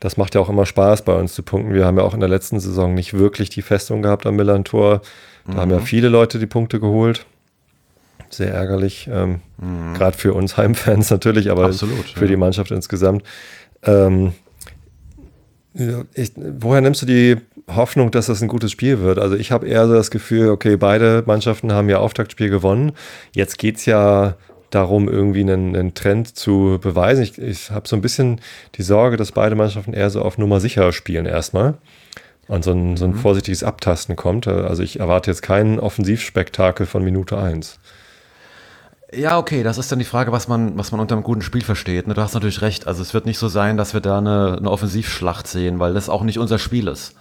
[0.00, 1.74] das macht ja auch immer Spaß, bei uns zu punkten.
[1.74, 5.00] Wir haben ja auch in der letzten Saison nicht wirklich die Festung gehabt am Millantor.
[5.46, 5.82] Da haben ja Mhm.
[5.84, 7.26] viele Leute die Punkte geholt.
[8.36, 9.08] Sehr ärgerlich.
[9.12, 9.40] Ähm,
[9.94, 11.68] Gerade für uns Heimfans natürlich, aber Mhm.
[11.68, 12.26] Absolut, für ja.
[12.28, 13.22] die Mannschaft insgesamt.
[13.82, 14.32] Ähm,
[16.14, 17.36] ich, woher nimmst du die
[17.68, 19.18] Hoffnung, dass das ein gutes Spiel wird?
[19.18, 22.92] Also ich habe eher so das Gefühl, okay, beide Mannschaften haben ja Auftaktspiel gewonnen.
[23.34, 24.36] Jetzt geht es ja
[24.70, 27.22] darum, irgendwie einen, einen Trend zu beweisen.
[27.22, 28.40] Ich, ich habe so ein bisschen
[28.76, 31.74] die Sorge, dass beide Mannschaften eher so auf Nummer sicher spielen erstmal.
[32.46, 34.46] Und so ein, so ein vorsichtiges Abtasten kommt.
[34.46, 37.78] Also ich erwarte jetzt kein Offensivspektakel von Minute 1.
[39.16, 41.62] Ja, okay, das ist dann die Frage, was man, was man unter einem guten Spiel
[41.62, 42.06] versteht.
[42.06, 42.14] Ne?
[42.14, 42.86] Du hast natürlich recht.
[42.86, 46.08] Also es wird nicht so sein, dass wir da eine, eine Offensivschlacht sehen, weil das
[46.08, 47.14] auch nicht unser Spiel ist.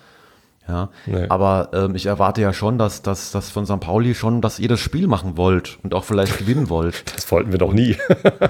[0.68, 1.26] Ja, Nee.
[1.28, 3.82] aber ähm, ich erwarte ja schon, dass, dass, dass von St.
[3.82, 7.04] Pauli schon, dass ihr das Spiel machen wollt und auch vielleicht gewinnen wollt.
[7.16, 7.98] Das wollten wir doch nie.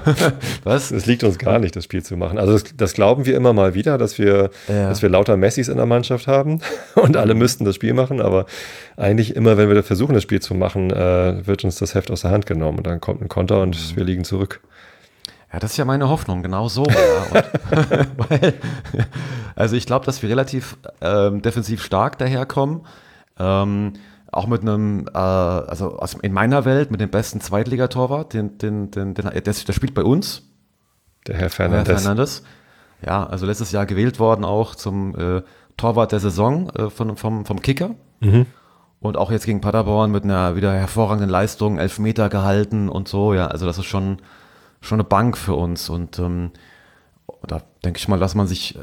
[0.64, 0.90] Was?
[0.90, 2.38] Es liegt uns gar nicht, das Spiel zu machen.
[2.38, 4.88] Also das, das glauben wir immer mal wieder, dass wir, Ja.
[4.88, 6.60] dass wir lauter Messis in der Mannschaft haben
[6.94, 8.46] und alle müssten das Spiel machen, aber
[8.96, 12.22] eigentlich immer, wenn wir versuchen, das Spiel zu machen, äh, wird uns das Heft aus
[12.22, 14.60] der Hand genommen und dann kommt ein Konter und wir liegen zurück.
[15.54, 16.84] Ja, das ist ja meine Hoffnung, genau so.
[16.84, 17.40] Ja.
[17.40, 18.54] Und, weil,
[19.54, 22.80] also ich glaube, dass wir relativ ähm, defensiv stark daherkommen.
[23.38, 23.92] Ähm,
[24.32, 28.90] auch mit einem, äh, also aus, in meiner Welt, mit dem besten Zweitligatorwart, den, den,
[28.90, 30.42] den, den, der, der spielt bei uns,
[31.28, 32.02] Der Herr Herr Fernandes.
[32.02, 32.42] Fernandes.
[33.06, 35.42] Ja, also letztes Jahr gewählt worden auch zum äh,
[35.76, 37.90] Torwart der Saison äh, von, vom, vom Kicker.
[38.18, 38.46] Mhm.
[38.98, 43.46] Und auch jetzt gegen Paderborn mit einer wieder hervorragenden Leistung, Elfmeter gehalten und so, ja.
[43.46, 44.18] Also das ist schon,
[44.84, 45.88] schon eine Bank für uns.
[45.88, 46.50] Und ähm,
[47.46, 48.80] da denke ich mal, dass man sich äh,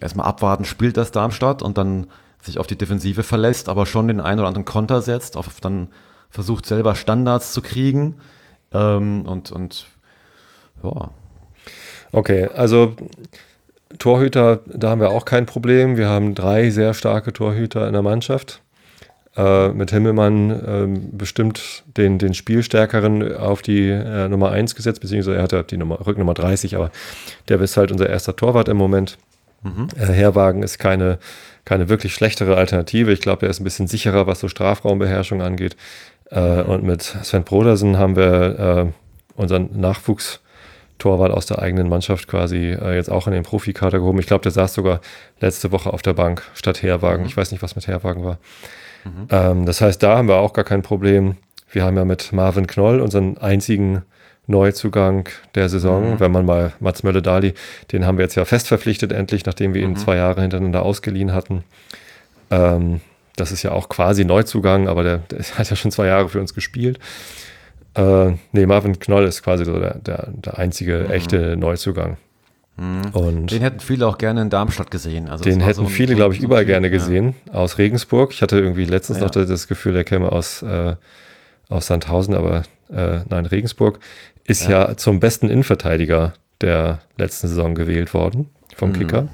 [0.00, 2.06] erstmal abwarten, spielt das Darmstadt und dann
[2.42, 5.88] sich auf die Defensive verlässt, aber schon den einen oder anderen Konter setzt, auf, dann
[6.30, 8.16] versucht selber Standards zu kriegen.
[8.72, 9.86] Ähm, und, und
[10.82, 11.10] ja.
[12.12, 12.94] Okay, also
[13.98, 15.96] Torhüter, da haben wir auch kein Problem.
[15.96, 18.62] Wir haben drei sehr starke Torhüter in der Mannschaft.
[19.38, 25.36] Äh, mit Himmelmann äh, bestimmt den, den Spielstärkeren auf die äh, Nummer 1 gesetzt, beziehungsweise
[25.36, 26.90] er hatte die Nummer, Rücknummer 30, aber
[27.48, 29.16] der ist halt unser erster Torwart im Moment.
[29.62, 29.86] Mhm.
[29.96, 31.18] Äh, Herwagen ist keine,
[31.64, 33.12] keine wirklich schlechtere Alternative.
[33.12, 35.76] Ich glaube, er ist ein bisschen sicherer, was so Strafraumbeherrschung angeht.
[36.32, 36.70] Äh, mhm.
[36.70, 38.92] Und mit Sven Brodersen haben wir
[39.36, 40.40] äh, unseren Nachwuchs-
[40.98, 44.18] Torwart aus der eigenen Mannschaft quasi äh, jetzt auch in den Profikader gehoben.
[44.18, 45.00] Ich glaube, der saß sogar
[45.38, 47.22] letzte Woche auf der Bank statt Herwagen.
[47.22, 47.28] Mhm.
[47.28, 48.38] Ich weiß nicht, was mit Herwagen war.
[49.04, 49.28] Mhm.
[49.30, 51.36] Ähm, das heißt, da haben wir auch gar kein Problem.
[51.70, 54.02] Wir haben ja mit Marvin Knoll unseren einzigen
[54.46, 56.20] Neuzugang der Saison, mhm.
[56.20, 57.52] wenn man mal Mats Mölle-Dali,
[57.92, 59.96] den haben wir jetzt ja fest verpflichtet endlich, nachdem wir ihn mhm.
[59.96, 61.64] zwei Jahre hintereinander ausgeliehen hatten.
[62.50, 63.00] Ähm,
[63.36, 66.40] das ist ja auch quasi Neuzugang, aber der, der hat ja schon zwei Jahre für
[66.40, 66.98] uns gespielt.
[67.94, 71.10] Äh, nee, Marvin Knoll ist quasi so der, der, der einzige mhm.
[71.10, 72.16] echte Neuzugang.
[72.78, 73.10] Mhm.
[73.12, 75.28] Und den hätten viele auch gerne in Darmstadt gesehen.
[75.28, 77.34] Also den hätten so viele, glaube ich, so überall gerne gesehen.
[77.46, 77.54] Ja.
[77.54, 78.32] Aus Regensburg.
[78.32, 79.24] Ich hatte irgendwie letztens ja.
[79.24, 80.94] noch das Gefühl, er käme aus, äh,
[81.68, 83.98] aus Sandhausen, aber äh, nein, Regensburg
[84.44, 84.88] ist ja.
[84.88, 84.96] ja.
[84.96, 88.94] zum besten Innenverteidiger der letzten Saison gewählt worden vom mhm.
[88.94, 89.28] Kicker.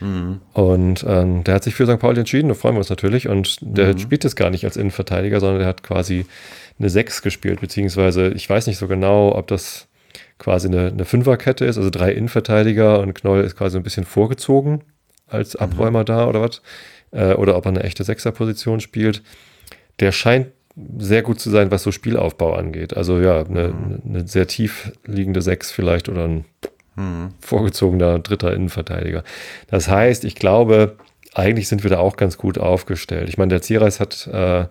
[0.00, 0.40] Mhm.
[0.52, 1.98] Und ähm, der hat sich für St.
[1.98, 3.28] Pauli entschieden, da freuen wir uns natürlich.
[3.28, 3.98] Und der mhm.
[3.98, 6.26] spielt jetzt gar nicht als Innenverteidiger, sondern der hat quasi
[6.78, 9.88] eine 6 gespielt, beziehungsweise ich weiß nicht so genau, ob das
[10.38, 14.82] quasi eine, eine Fünferkette ist, also drei Innenverteidiger und Knoll ist quasi ein bisschen vorgezogen
[15.26, 15.60] als mhm.
[15.60, 16.06] Abräumer mhm.
[16.06, 16.62] da oder was.
[17.10, 19.22] Äh, oder ob er eine echte Sechserposition spielt.
[20.00, 20.48] Der scheint
[20.98, 22.96] sehr gut zu sein, was so Spielaufbau angeht.
[22.96, 24.02] Also ja, eine, mhm.
[24.06, 26.44] eine sehr tief liegende Sechs vielleicht oder ein
[26.96, 27.30] mhm.
[27.40, 29.24] vorgezogener dritter Innenverteidiger.
[29.68, 30.96] Das heißt, ich glaube,
[31.34, 33.28] eigentlich sind wir da auch ganz gut aufgestellt.
[33.28, 34.66] Ich meine, der Zierreis hat äh,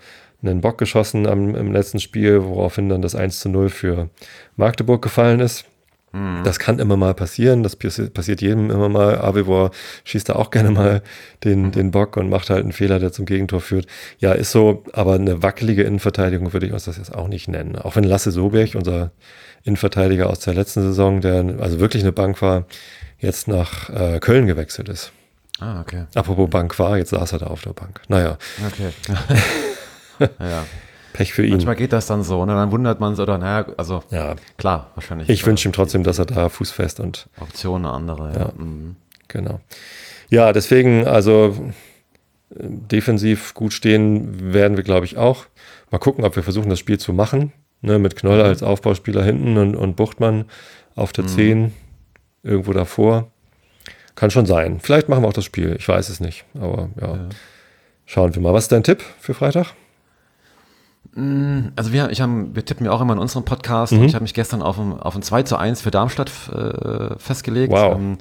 [0.47, 4.09] einen Bock geschossen am, im letzten Spiel, woraufhin dann das 1 zu 0 für
[4.55, 5.65] Magdeburg gefallen ist.
[6.15, 6.43] Mhm.
[6.45, 9.19] Das kann immer mal passieren, das passiert jedem immer mal.
[9.19, 9.71] Avivor
[10.05, 11.01] schießt da auch gerne mal
[11.43, 11.71] den, mhm.
[11.71, 13.87] den Bock und macht halt einen Fehler, der zum Gegentor führt.
[14.19, 17.75] Ja, ist so, aber eine wackelige Innenverteidigung würde ich uns das jetzt auch nicht nennen.
[17.75, 19.11] Auch wenn Lasse Soberg, unser
[19.63, 22.65] Innenverteidiger aus der letzten Saison, der also wirklich eine Bank war,
[23.19, 25.11] jetzt nach äh, Köln gewechselt ist.
[25.59, 26.05] Ah, okay.
[26.15, 28.01] Apropos Bank war, jetzt saß er da auf der Bank.
[28.07, 28.37] Naja.
[28.67, 28.89] Okay.
[30.19, 30.65] ja.
[31.13, 31.51] Pech für ihn.
[31.51, 32.53] Manchmal geht das dann so, ne?
[32.55, 34.35] dann wundert man sich oder naja, also ja.
[34.57, 35.29] klar, wahrscheinlich.
[35.29, 38.33] Ich wünsche ihm trotzdem, dass er da fußfest und Optionen andere.
[38.33, 38.51] Ja, ja.
[38.57, 38.97] Mhm.
[39.29, 39.61] genau.
[40.29, 41.55] Ja, deswegen, also
[42.49, 45.45] defensiv gut stehen werden wir, glaube ich, auch.
[45.91, 47.53] Mal gucken, ob wir versuchen, das Spiel zu machen.
[47.81, 50.45] Ne, mit Knoll als Aufbauspieler hinten und, und Buchtmann
[50.95, 51.29] auf der mhm.
[51.29, 51.73] 10
[52.41, 53.31] irgendwo davor.
[54.15, 54.79] Kann schon sein.
[54.79, 55.75] Vielleicht machen wir auch das Spiel.
[55.77, 56.45] Ich weiß es nicht.
[56.55, 57.15] Aber ja.
[57.15, 57.29] ja.
[58.05, 58.53] Schauen wir mal.
[58.53, 59.73] Was ist dein Tipp für Freitag?
[61.15, 64.01] Mm, also wir, ich hab, wir tippen ja auch immer in unserem Podcast mhm.
[64.01, 67.17] und ich habe mich gestern auf ein, auf ein 2 zu 1 für Darmstadt äh,
[67.17, 67.71] festgelegt.
[67.71, 67.95] Wow.
[67.95, 68.17] Ähm,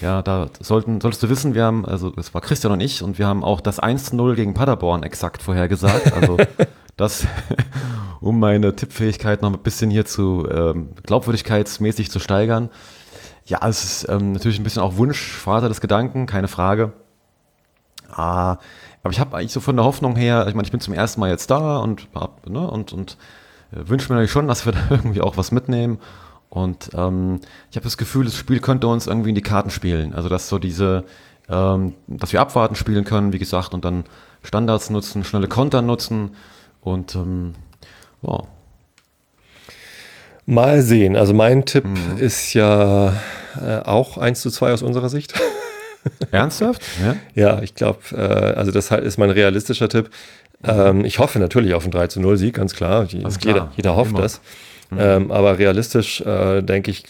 [0.00, 3.18] ja, da sollten, solltest du wissen, wir haben, also es war Christian und ich und
[3.18, 6.12] wir haben auch das 1 zu 0 gegen Paderborn exakt vorhergesagt.
[6.12, 6.36] Also
[6.96, 7.26] das,
[8.20, 12.70] um meine Tippfähigkeit noch ein bisschen hier zu ähm, glaubwürdigkeitsmäßig zu steigern.
[13.44, 16.92] Ja, es ist ähm, natürlich ein bisschen auch Wunsch, Vater des Gedanken, keine Frage.
[18.10, 18.56] Ah,
[19.08, 21.20] aber ich habe eigentlich so von der Hoffnung her, ich meine, ich bin zum ersten
[21.20, 23.16] Mal jetzt da und, hab, ne, und, und
[23.72, 25.98] äh, wünsche mir natürlich schon, dass wir da irgendwie auch was mitnehmen.
[26.50, 27.40] Und ähm,
[27.70, 30.12] ich habe das Gefühl, das Spiel könnte uns irgendwie in die Karten spielen.
[30.12, 31.04] Also dass so diese,
[31.48, 34.04] ähm, dass wir abwarten spielen können, wie gesagt, und dann
[34.42, 36.32] Standards nutzen, schnelle Konter nutzen
[36.82, 37.54] und ähm,
[38.20, 38.42] ja.
[40.44, 41.16] Mal sehen.
[41.16, 42.18] Also mein Tipp mhm.
[42.18, 43.14] ist ja
[43.58, 45.32] äh, auch 1 zu 2 aus unserer Sicht.
[46.30, 46.82] Ernsthaft?
[47.02, 50.10] Ja, ja ich glaube, äh, also das ist mein realistischer Tipp.
[50.64, 53.06] Ähm, ich hoffe natürlich auf einen 3 zu 0 Sieg, ganz klar.
[53.38, 53.54] klar.
[53.54, 54.22] Jeder, jeder hofft Immer.
[54.22, 54.40] das.
[54.90, 54.98] Mhm.
[55.00, 57.04] Ähm, aber realistisch, äh, denke ich,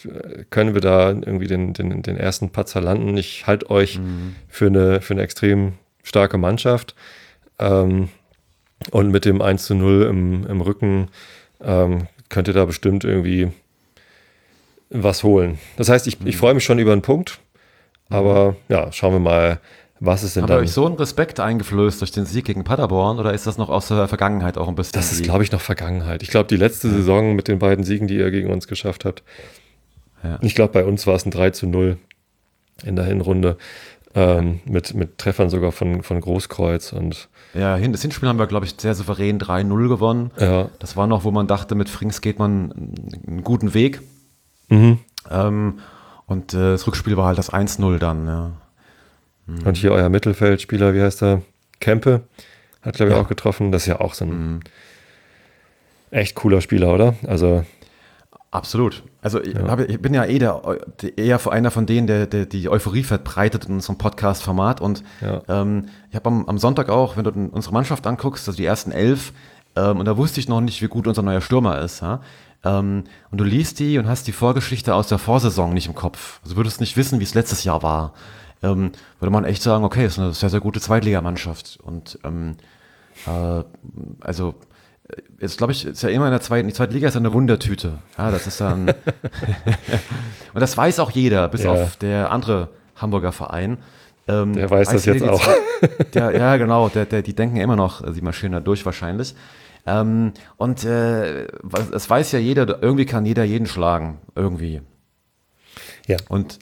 [0.51, 3.16] können wir da irgendwie den, den, den ersten Patzer landen.
[3.16, 4.35] Ich halte euch mhm.
[4.48, 6.94] für, eine, für eine extrem starke Mannschaft.
[7.59, 8.09] Ähm,
[8.90, 11.09] und mit dem 1 zu 0 im, im Rücken
[11.62, 13.51] ähm, könnt ihr da bestimmt irgendwie
[14.90, 15.59] was holen.
[15.77, 16.38] Das heißt, ich, ich mhm.
[16.38, 17.40] freue mich schon über einen Punkt.
[18.09, 19.61] Aber ja, schauen wir mal,
[20.01, 20.59] was ist denn Haben dann.
[20.61, 23.88] euch so einen Respekt eingeflößt durch den Sieg gegen Paderborn oder ist das noch aus
[23.88, 24.92] der Vergangenheit auch ein bisschen?
[24.92, 26.23] Das ist, glaube ich, noch Vergangenheit.
[26.23, 29.23] Ich glaube, die letzte Saison mit den beiden Siegen, die ihr gegen uns geschafft habt.
[30.23, 30.38] Ja.
[30.40, 31.99] Ich glaube, bei uns war es ein 3 zu 0
[32.85, 33.57] in der Hinrunde.
[34.14, 38.47] Ähm, mit, mit Treffern sogar von, von Großkreuz und Ja, hin, das Hinspiel haben wir,
[38.47, 40.31] glaube ich, sehr souverän 3-0 gewonnen.
[40.40, 40.71] ja.
[40.79, 42.73] Das war noch, wo man dachte, mit Frings geht man
[43.27, 44.01] einen guten Weg.
[44.71, 44.99] Mhm.
[45.31, 45.81] Ähm,
[46.29, 48.27] und äh, das Rückspiel war halt das 1-0 dann.
[48.27, 48.51] Ja.
[49.64, 51.43] Und hier euer Mittelfeldspieler, wie heißt er?
[51.81, 52.23] Kempe,
[52.83, 53.23] hat glaube ich Ja.
[53.23, 53.73] auch getroffen.
[53.73, 54.61] Das ist ja auch so ein Mhm.
[56.11, 57.14] echt cooler Spieler, oder?
[57.27, 57.64] Also
[58.51, 59.03] Absolut.
[59.21, 60.62] Also ich, habe, ich bin ja eh der,
[61.03, 64.81] der, eher einer von denen, der, der die Euphorie verbreitet in unserem Podcast-Format.
[64.81, 65.43] Und Ja.
[65.49, 68.91] ähm, ich habe am, am Sonntag auch, wenn du unsere Mannschaft anguckst, also die ersten
[68.91, 69.35] elf,
[69.77, 72.01] ähm, und da wusste ich noch nicht, wie gut unser neuer Stürmer ist.
[72.01, 72.23] Ja?
[72.64, 76.40] Ähm, und du liest die und hast die Vorgeschichte aus der Vorsaison nicht im Kopf.
[76.42, 78.14] Also würdest nicht wissen, wie es letztes Jahr war.
[78.62, 78.90] Ähm,
[79.21, 81.79] würde man echt sagen, okay, ist eine sehr, sehr gute Zweitligamannschaft.
[81.83, 82.57] Und ähm,
[83.27, 83.62] äh,
[84.21, 84.55] also
[85.09, 87.21] äh, jetzt glaube ich, ist ja immer in der zweiten, die zweite Liga ist ja
[87.21, 87.99] eine Wundertüte.
[88.16, 88.88] Ja, das ist dann.
[90.55, 91.71] und das weiß auch jeder, bis Ja.
[91.73, 93.79] auf der andere Hamburger Verein.
[94.27, 95.40] Ähm, Der weiß das jetzt auch.
[96.12, 99.35] Der, ja, genau, der, der, die denken immer noch, äh, sie marschieren da durch wahrscheinlich.
[99.87, 101.47] Ähm, und äh,
[101.93, 104.21] es weiß ja jeder, irgendwie kann jeder jeden schlagen.
[104.35, 104.83] Irgendwie.
[106.07, 106.17] ja.
[106.29, 106.59] Und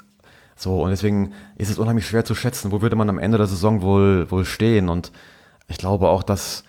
[0.57, 3.47] so, und deswegen ist es unheimlich schwer zu schätzen, wo würde man am Ende der
[3.47, 4.89] Saison wohl, wohl stehen.
[4.89, 5.13] Und
[5.69, 6.65] ich glaube auch, dass,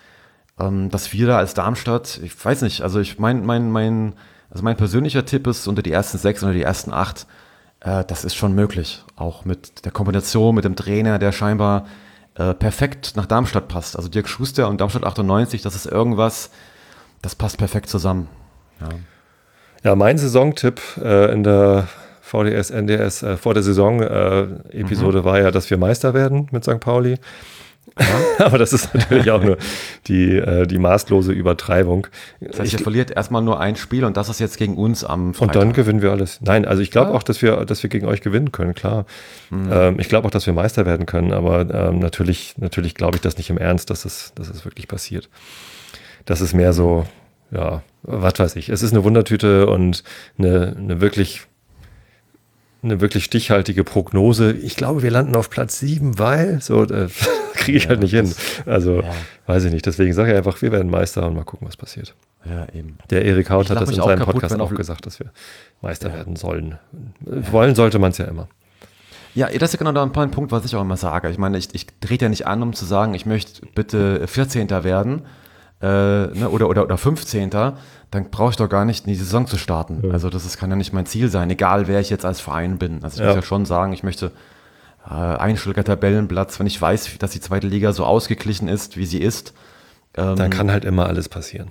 [0.60, 4.14] ähm, dass wir da als Darmstadt, ich weiß nicht, also ich mein, mein, mein,
[4.50, 7.26] also mein persönlicher Tipp ist unter die ersten sechs oder die ersten acht,
[7.80, 9.04] äh, das ist schon möglich.
[9.16, 11.86] Auch mit der Kombination mit dem Trainer, der scheinbar
[12.38, 13.96] äh, perfekt nach Darmstadt passt.
[13.96, 16.50] Also Dirk Schuster und Darmstadt 98, das ist irgendwas,
[17.20, 18.28] das passt perfekt zusammen.
[18.80, 18.88] Ja.
[19.84, 21.86] Ja, mein Saisontipp äh, in der
[22.20, 26.80] VDS, NDS äh, vor der Saison-Episode war ja, dass wir Meister werden mit St.
[26.80, 27.18] Pauli.
[28.38, 29.58] Aber das ist natürlich auch nur
[30.06, 32.06] die, äh, die maßlose Übertreibung.
[32.40, 35.04] Das heißt, Ich- ihr verliert erstmal nur ein Spiel und das ist jetzt gegen uns
[35.04, 35.54] am und Freitag.
[35.54, 36.40] dann gewinnen wir alles.
[36.42, 37.14] Nein, also ich glaube Ah.
[37.14, 39.06] auch, dass wir, dass wir gegen euch gewinnen können, klar.
[39.52, 43.20] Ähm, ich glaube auch, dass wir Meister werden können, aber ähm, natürlich, natürlich glaube ich
[43.22, 45.28] das nicht im Ernst, dass es, dass es wirklich passiert.
[46.24, 47.04] Das ist mehr so,
[47.50, 48.68] ja, was weiß ich.
[48.68, 50.04] Es ist eine Wundertüte und
[50.38, 51.42] eine, eine wirklich
[52.82, 54.52] eine wirklich stichhaltige Prognose.
[54.52, 57.08] Ich glaube, wir landen auf Platz sieben, weil so äh,
[57.58, 58.32] kriege ich halt nicht hin.
[58.66, 59.10] Also ja.
[59.46, 59.84] weiß ich nicht.
[59.86, 62.14] Deswegen sage ich einfach, wir werden Meister und mal gucken, was passiert.
[62.44, 62.98] Ja, eben.
[63.10, 65.30] Der Erik Haut hat das in seinem kaputt, Podcast auch gesagt, dass wir
[65.82, 66.78] Meister werden sollen.
[67.20, 68.48] Wollen sollte man es ja immer.
[69.34, 71.30] Ja, das ist genau da ein Punkt, was ich auch immer sage.
[71.30, 74.70] Ich meine, ich, ich trete ja nicht an, um zu sagen, ich möchte bitte 14.
[74.70, 75.22] werden
[75.80, 77.50] äh, ne, oder, oder, oder 15.
[77.50, 80.10] Dann brauche ich doch gar nicht in die Saison zu starten.
[80.10, 82.78] Also das ist, kann ja nicht mein Ziel sein, egal wer ich jetzt als Verein
[82.78, 83.04] bin.
[83.04, 83.26] Also ich Ja.
[83.26, 84.32] muss ja schon sagen, ich möchte
[85.08, 89.18] äh, einstelliger Tabellenplatz, wenn ich weiß, dass die zweite Liga so ausgeglichen ist, wie sie
[89.20, 89.54] ist.
[90.16, 91.70] Ähm, Dann kann halt immer alles passieren.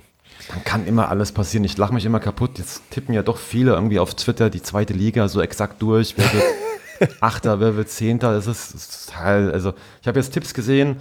[0.50, 1.64] Dann kann immer alles passieren.
[1.64, 2.58] Ich lache mich immer kaputt.
[2.58, 6.14] Jetzt tippen ja doch viele irgendwie auf Twitter die zweite Liga so exakt durch.
[6.16, 8.32] Wer wird Achter, wer wird Zehnter?
[8.32, 9.52] Das ist, das ist Teil.
[9.52, 10.96] Also, ich habe jetzt Tipps gesehen.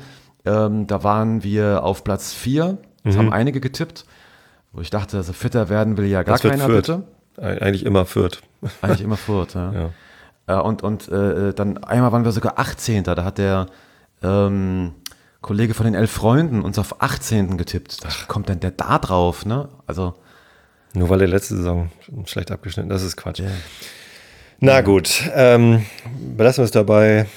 [0.45, 2.77] Ähm, da waren wir auf Platz vier.
[3.03, 3.19] Das Mhm.
[3.19, 4.05] haben einige getippt.
[4.73, 6.87] Wo ich dachte, also Fitter werden will ja gar Das keiner, Fürth.
[6.87, 7.03] bitte.
[7.41, 8.41] Eig- Eigentlich immer Fürth.
[8.81, 9.71] Eigentlich immer Furt, ja.
[9.73, 9.89] Ja.
[10.47, 13.03] Äh, und und äh, dann einmal waren wir sogar 18.
[13.03, 13.67] Da hat der
[14.23, 14.93] ähm,
[15.41, 17.57] Kollege von den elf Freunden uns auf 18.
[17.57, 18.03] getippt.
[18.03, 19.69] Da kommt denn der da drauf, ne?
[19.85, 20.15] Also,
[20.93, 21.91] Nur weil er letzte Saison
[22.25, 23.41] schlecht abgeschnitten Das ist Quatsch.
[24.59, 25.85] Na gut, ähm,
[26.35, 27.27] belassen wir es dabei.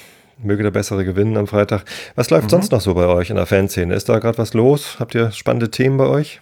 [0.43, 1.85] Möge der Bessere gewinnen am Freitag.
[2.15, 3.93] Was läuft sonst noch so bei euch in der Fanszene?
[3.93, 4.97] Ist da gerade was los?
[4.99, 6.41] Habt ihr spannende Themen bei euch?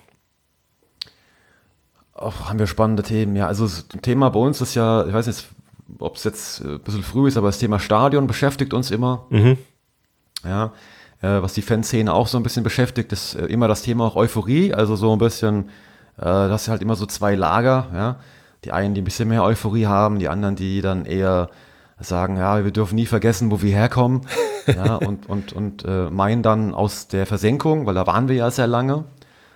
[2.20, 3.36] auch haben wir spannende Themen.
[3.36, 5.48] Ja, also das Thema bei uns ist ja, ich weiß nicht,
[5.98, 9.26] ob es jetzt äh, ein bisschen früh ist, aber das Thema Stadion beschäftigt uns immer.
[10.44, 10.74] Ja,
[11.22, 14.16] äh, was die Fanszene auch so ein bisschen beschäftigt, ist äh, immer das Thema auch
[14.16, 14.74] Euphorie.
[14.74, 15.70] Also so ein bisschen,
[16.18, 17.88] äh, das sind halt immer so zwei Lager.
[17.94, 18.16] Ja,
[18.64, 21.50] die einen, die ein bisschen mehr Euphorie haben, die anderen, die dann eher
[22.00, 24.22] sagen, ja, wir dürfen nie vergessen, wo wir herkommen.
[24.68, 28.52] ja, und und und äh, meinen dann aus der Versenkung, weil da waren wir ja
[28.52, 29.06] sehr lange.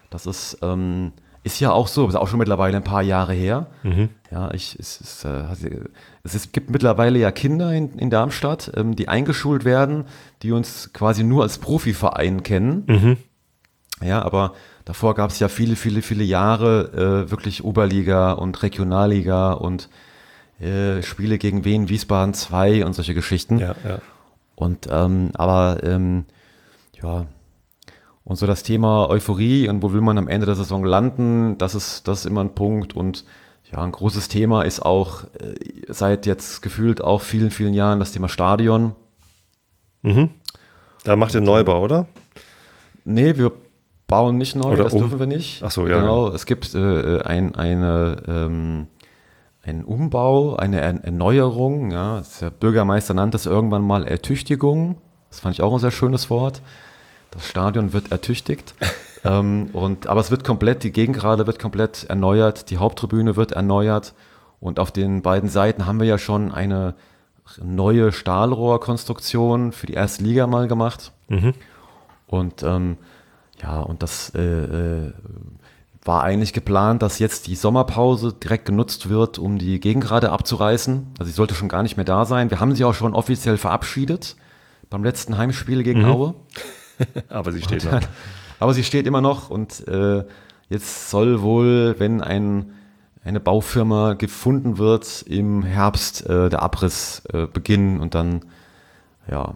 [0.09, 1.13] Das ist, ähm,
[1.43, 3.67] ist ja auch so, ist auch schon mittlerweile ein paar Jahre her.
[4.31, 5.43] Ja, ich, es, ist, äh,
[6.23, 10.05] es ist, gibt mittlerweile ja Kinder in, in Darmstadt, ähm, die eingeschult werden,
[10.41, 12.83] die uns quasi nur als Profiverein kennen.
[14.01, 14.53] Ja, aber
[14.85, 19.89] davor gab es ja viele, viele, viele Jahre äh, wirklich Oberliga und Regionalliga und
[20.59, 23.59] äh, Spiele gegen Wien, Wiesbaden 2 und solche Geschichten.
[23.59, 23.99] Ja, ja.
[24.55, 26.25] Und ähm, aber ähm,
[27.01, 27.25] ja,
[28.25, 31.75] und so das Thema Euphorie und wo will man am Ende der Saison landen, das
[31.75, 32.95] ist, das ist immer ein Punkt.
[32.95, 33.25] Und
[33.71, 35.55] ja, ein großes Thema ist auch äh,
[35.89, 38.95] seit jetzt gefühlt auch vielen, vielen Jahren das Thema Stadion.
[41.03, 42.07] Da macht ihr Neubau, oder?
[43.05, 43.51] Nee, wir
[44.07, 45.63] bauen nicht neu, Oder das um- dürfen wir nicht.
[45.63, 48.87] Ach so, ja, Genau, es gibt äh, ein, eine, ähm,
[49.63, 51.91] ein Umbau, eine Erneuerung.
[51.91, 52.21] Ja.
[52.41, 54.97] Der Bürgermeister nannte es irgendwann mal Ertüchtigung.
[55.29, 56.61] Das fand ich auch ein sehr schönes Wort.
[57.33, 58.75] Das Stadion wird ertüchtigt.
[59.23, 64.13] ähm, und, aber es wird komplett, die Gegengrade wird komplett erneuert, die Haupttribüne wird erneuert.
[64.59, 66.95] Und auf den beiden Seiten haben wir ja schon eine
[67.61, 71.11] neue Stahlrohrkonstruktion für die erste Liga mal gemacht.
[71.27, 71.53] Mhm.
[72.27, 72.97] Und ähm,
[73.61, 75.13] ja, und das äh, äh,
[76.03, 81.07] war eigentlich geplant, dass jetzt die Sommerpause direkt genutzt wird, um die Gegengrade abzureißen.
[81.19, 82.49] Also sie sollte schon gar nicht mehr da sein.
[82.49, 84.35] Wir haben sie auch schon offiziell verabschiedet
[84.89, 86.11] beim letzten Heimspiel gegen mhm.
[86.11, 86.35] Aue.
[87.29, 87.99] aber sie steht noch.
[88.59, 90.23] aber sie steht immer noch und äh,
[90.69, 92.73] jetzt soll wohl, wenn ein,
[93.23, 98.41] eine Baufirma gefunden wird, im Herbst äh, der Abriss äh, beginnen und dann,
[99.29, 99.55] ja.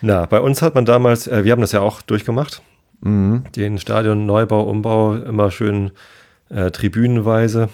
[0.00, 2.62] Na, bei uns hat man damals, äh, wir haben das ja auch durchgemacht,
[3.00, 3.44] mhm.
[3.54, 5.92] den Stadion Neubau, Umbau immer schön
[6.48, 7.68] äh, tribünenweise.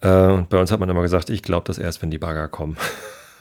[0.00, 2.48] Äh, und bei uns hat man immer gesagt, ich glaube das erst, wenn die Bagger
[2.48, 2.76] kommen.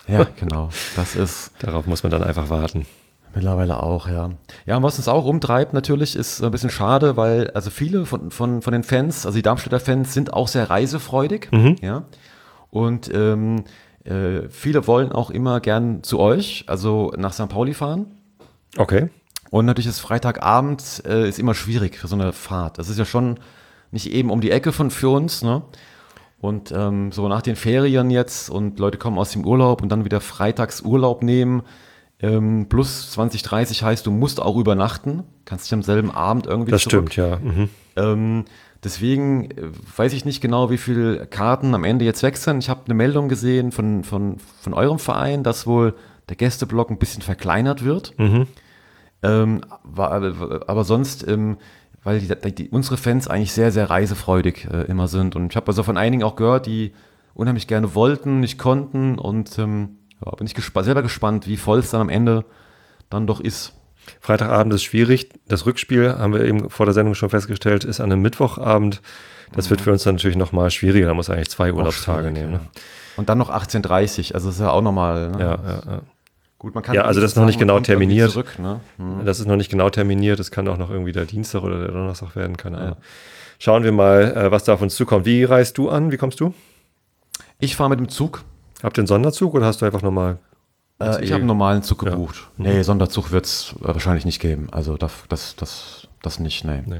[0.08, 0.70] Ja, genau.
[0.96, 1.52] Das ist.
[1.60, 2.86] Darauf muss man dann einfach warten.
[3.34, 4.32] Mittlerweile auch, ja.
[4.66, 8.32] Ja, und was uns auch umtreibt natürlich, ist ein bisschen schade, weil also viele von,
[8.32, 11.50] von, von den Fans, also die Darmstädter Fans, sind auch sehr reisefreudig.
[11.52, 11.76] Mhm.
[11.82, 12.06] Ja.
[12.72, 13.66] Und ähm,
[14.04, 17.50] äh, viele wollen auch immer gern zu euch, also nach St.
[17.50, 18.08] Pauli fahren.
[18.78, 19.10] Okay.
[19.50, 22.78] Und natürlich ist Freitagabend äh, ist immer schwierig für so eine Fahrt.
[22.80, 23.40] Das ist ja schon
[23.92, 25.62] nicht eben um die Ecke von für uns, ne?
[26.40, 30.06] Und ähm, so nach den Ferien jetzt und Leute kommen aus dem Urlaub und dann
[30.06, 31.63] wieder freitags Urlaub nehmen.
[32.19, 36.71] Ähm, plus 20, 30 heißt, du musst auch übernachten, kannst dich am selben Abend irgendwie
[36.71, 37.12] Das zurück.
[37.12, 37.38] stimmt, ja.
[37.38, 37.69] Mhm.
[37.95, 38.45] Ähm,
[38.84, 42.60] deswegen äh, weiß ich nicht genau, wie viele Karten am Ende jetzt wechseln.
[42.60, 45.93] Ich habe eine Meldung gesehen von, von, von eurem Verein, dass wohl
[46.30, 48.17] der Gästeblock ein bisschen verkleinert wird.
[48.17, 48.47] Mhm.
[49.23, 50.12] Ähm, war,
[50.67, 51.58] aber sonst ähm,
[52.08, 55.36] weil die, die, unsere Fans eigentlich sehr, sehr reisefreudig äh, immer sind.
[55.36, 56.93] Und ich habe also von einigen auch gehört, die
[57.34, 59.19] unheimlich gerne wollten, nicht konnten.
[59.19, 62.45] Und ähm, ja, bin ich gespa selber gespannt, wie voll es dann am Ende
[63.10, 63.73] dann doch ist.
[64.21, 65.30] Freitagabend ist schwierig.
[65.47, 69.01] Das Rückspiel, haben wir eben vor der Sendung schon festgestellt, ist an einem Mittwochabend.
[69.53, 69.69] Das mhm.
[69.71, 71.08] wird für uns dann natürlich nochmal schwieriger.
[71.08, 72.53] Da muss eigentlich zwei Urlaubstage nehmen.
[72.53, 72.60] Ne?
[73.17, 75.32] Und dann noch 18.30 also das ist ja auch nochmal.
[75.32, 75.39] Ne?
[75.39, 76.01] Ja, ja, ja.
[76.60, 78.32] Gut, man kann ja, also das ist noch nicht genau terminiert.
[78.32, 78.80] Zurück, ne?
[78.97, 79.25] hm.
[79.25, 80.39] Das ist noch nicht genau terminiert.
[80.39, 82.95] Das kann auch noch irgendwie der Dienstag oder der Donnerstag werden, keine Ahnung.
[82.95, 83.06] Ja.
[83.60, 85.25] Schauen wir mal, äh, was da auf uns zukommt.
[85.25, 86.12] Wie reist du an?
[86.12, 86.53] Wie kommst du?
[87.60, 88.43] Ich fahre mit dem Zug.
[88.84, 90.38] Habt ihr einen Sonderzug oder hast du einfach nochmal?
[91.00, 92.48] Äh, ich habe einen normalen Zug gebucht.
[92.58, 92.63] Ja.
[92.66, 94.68] Nee, Sonderzug wird es wahrscheinlich nicht geben.
[94.72, 96.84] Also das, das, das, das nicht, nee.
[96.86, 97.00] nee.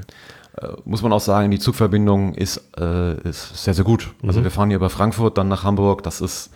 [0.60, 4.12] Äh, muss man auch sagen, die Zugverbindung ist, äh, ist sehr, sehr gut.
[4.26, 4.44] Also mhm.
[4.44, 6.02] wir fahren hier über Frankfurt, dann nach Hamburg.
[6.02, 6.50] Das ist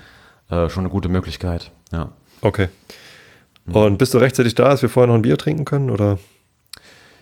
[0.51, 1.71] äh, schon eine gute Möglichkeit.
[1.93, 2.11] Ja.
[2.41, 2.69] Okay.
[3.73, 5.91] Und bist du rechtzeitig da, dass wir vorher noch ein Bier trinken können?
[5.91, 6.19] Oder?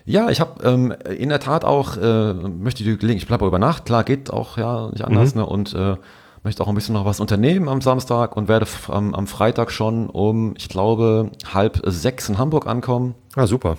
[0.05, 3.59] Ja, ich habe ähm, in der Tat auch, äh, möchte die Gelegenheit, ich bleibe über
[3.59, 5.41] Nacht, klar, geht auch ja nicht anders, mhm.
[5.41, 5.45] ne?
[5.47, 5.97] Und äh,
[6.43, 10.09] möchte auch ein bisschen noch was unternehmen am Samstag und werde am, am Freitag schon
[10.09, 13.15] um, ich glaube, halb sechs in Hamburg ankommen.
[13.35, 13.77] Ah, super.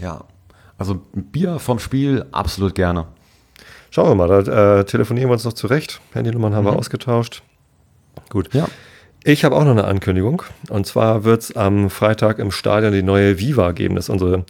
[0.00, 0.24] Ja,
[0.78, 3.06] also Bier vom Spiel absolut gerne.
[3.90, 6.00] Schauen wir mal, da äh, telefonieren wir uns noch zurecht.
[6.12, 6.70] Handynummern haben mhm.
[6.70, 7.42] wir ausgetauscht.
[8.28, 8.52] Gut.
[8.54, 8.68] Ja.
[9.24, 10.42] Ich habe auch noch eine Ankündigung.
[10.68, 13.96] Und zwar wird es am Freitag im Stadion die neue Viva geben.
[13.96, 14.44] Das ist unsere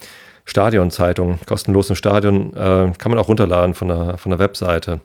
[0.44, 1.38] Stadionzeitung.
[1.46, 2.52] Kostenlos im Stadion.
[2.54, 5.00] Äh, kann man auch runterladen von der, von der Webseite.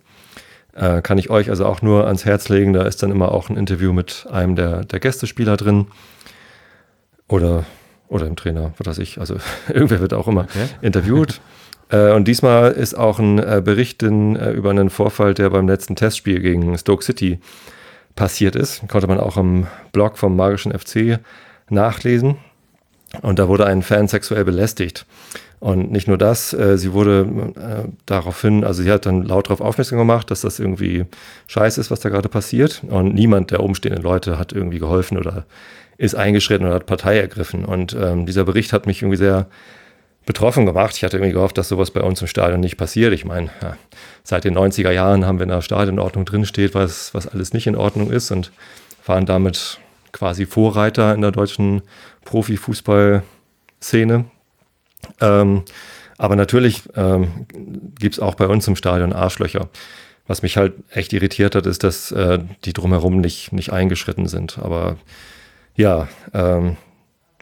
[0.75, 2.73] Äh, kann ich euch also auch nur ans Herz legen.
[2.73, 5.88] Da ist dann immer auch ein Interview mit einem der, der Gästespieler drin.
[7.27, 7.65] Oder,
[8.07, 9.19] oder dem Trainer, was weiß ich.
[9.19, 10.67] Also irgendwer wird auch immer okay.
[10.81, 11.41] interviewt.
[11.89, 15.67] Äh, und diesmal ist auch ein äh, Bericht in, äh, über einen Vorfall, der beim
[15.67, 17.39] letzten Testspiel gegen Stoke City
[18.15, 18.88] passiert ist.
[18.88, 21.19] Konnte man auch im Blog vom Magischen FC
[21.69, 22.38] nachlesen.
[23.21, 25.06] Und da wurde ein Fan sexuell belästigt.
[25.60, 29.62] Und nicht nur das, äh, sie wurde äh, daraufhin, also sie hat dann laut darauf
[29.62, 31.06] aufmerksam gemacht, dass das irgendwie
[31.47, 32.82] scheiße ist, was da gerade passiert.
[32.86, 35.45] Und niemand der umstehenden Leute hat irgendwie geholfen oder
[35.97, 37.63] ist eingeschritten oder hat Partei ergriffen.
[37.63, 39.47] Und ähm, dieser Bericht hat mich irgendwie sehr
[40.26, 40.95] betroffen gemacht.
[40.97, 43.13] Ich hatte irgendwie gehofft, dass sowas bei uns im Stadion nicht passiert.
[43.13, 43.78] Ich meine, ja,
[44.24, 47.76] seit den 90er Jahren haben wir in der Stadionordnung drinsteht, was, was alles nicht in
[47.76, 48.51] Ordnung ist und
[49.05, 49.80] waren damit
[50.14, 51.82] quasi Vorreiter in der deutschen
[52.24, 54.26] Profifußballszene.
[55.20, 55.64] Ähm,
[56.18, 57.45] aber natürlich ähm,
[57.99, 59.68] gibt es auch bei uns im Stadion Arschlöcher.
[60.26, 64.59] Was mich halt echt irritiert hat, ist, dass äh, die drumherum nicht, nicht eingeschritten sind.
[64.59, 64.95] Aber
[65.76, 66.78] ja, ähm,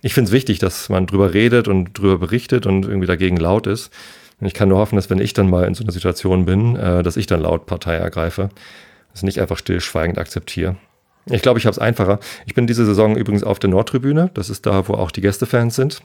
[0.02, 3.68] ich finde es wichtig, dass man drüber redet und drüber berichtet und irgendwie dagegen laut
[3.68, 3.94] ist.
[4.40, 6.76] Und ich kann nur hoffen, dass wenn ich dann mal in so einer Situation bin,
[6.76, 8.50] äh, dass ich dann laut Partei ergreife.
[9.12, 10.78] Das nicht einfach stillschweigend akzeptiere.
[11.26, 12.20] Ich glaube, ich habe es einfacher.
[12.46, 14.32] Ich bin diese Saison übrigens auf der Nordtribüne.
[14.34, 16.02] Das ist da, wo auch die Gästefans sind.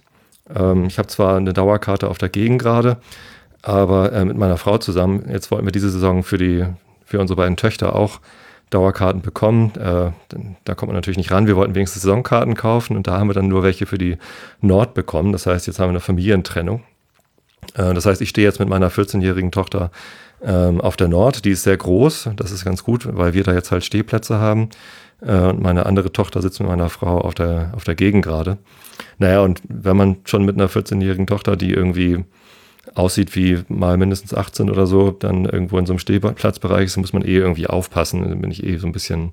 [0.54, 2.98] Ähm, ich habe zwar eine Dauerkarte auf der Gegend gerade,
[3.62, 5.24] aber äh, mit meiner Frau zusammen.
[5.30, 6.64] Jetzt wollten wir diese Saison für die,
[7.04, 8.20] für unsere beiden Töchter auch
[8.70, 9.72] Dauerkarten bekommen.
[9.76, 10.10] Äh,
[10.64, 11.46] da kommt man natürlich nicht ran.
[11.46, 14.18] Wir wollten wenigstens Saisonkarten kaufen und da haben wir dann nur welche für die
[14.60, 15.32] Nord bekommen.
[15.32, 16.82] Das heißt, jetzt haben wir eine Familientrennung.
[17.74, 19.90] Äh, das heißt, ich stehe jetzt mit meiner 14-jährigen Tochter
[20.42, 21.44] ähm, auf der Nord.
[21.44, 22.30] Die ist sehr groß.
[22.36, 24.70] Das ist ganz gut, weil wir da jetzt halt Stehplätze haben.
[25.20, 28.58] Äh, und meine andere Tochter sitzt mit meiner Frau auf der, auf der Gegend gerade.
[29.18, 32.24] Naja, und wenn man schon mit einer 14-jährigen Tochter, die irgendwie
[32.94, 37.12] aussieht wie mal mindestens 18 oder so, dann irgendwo in so einem Stehplatzbereich ist, muss
[37.12, 38.22] man eh irgendwie aufpassen.
[38.22, 39.32] Dann bin ich eh so ein bisschen,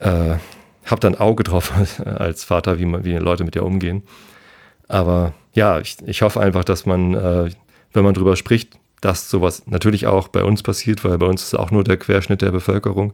[0.00, 0.36] äh,
[0.84, 1.72] hab dann Auge drauf
[2.04, 4.02] als Vater, wie, man, wie Leute mit ihr umgehen.
[4.88, 7.50] Aber ja, ich, ich hoffe einfach, dass man, äh,
[7.92, 11.54] wenn man drüber spricht, dass sowas natürlich auch bei uns passiert, weil bei uns ist
[11.54, 13.12] auch nur der Querschnitt der Bevölkerung.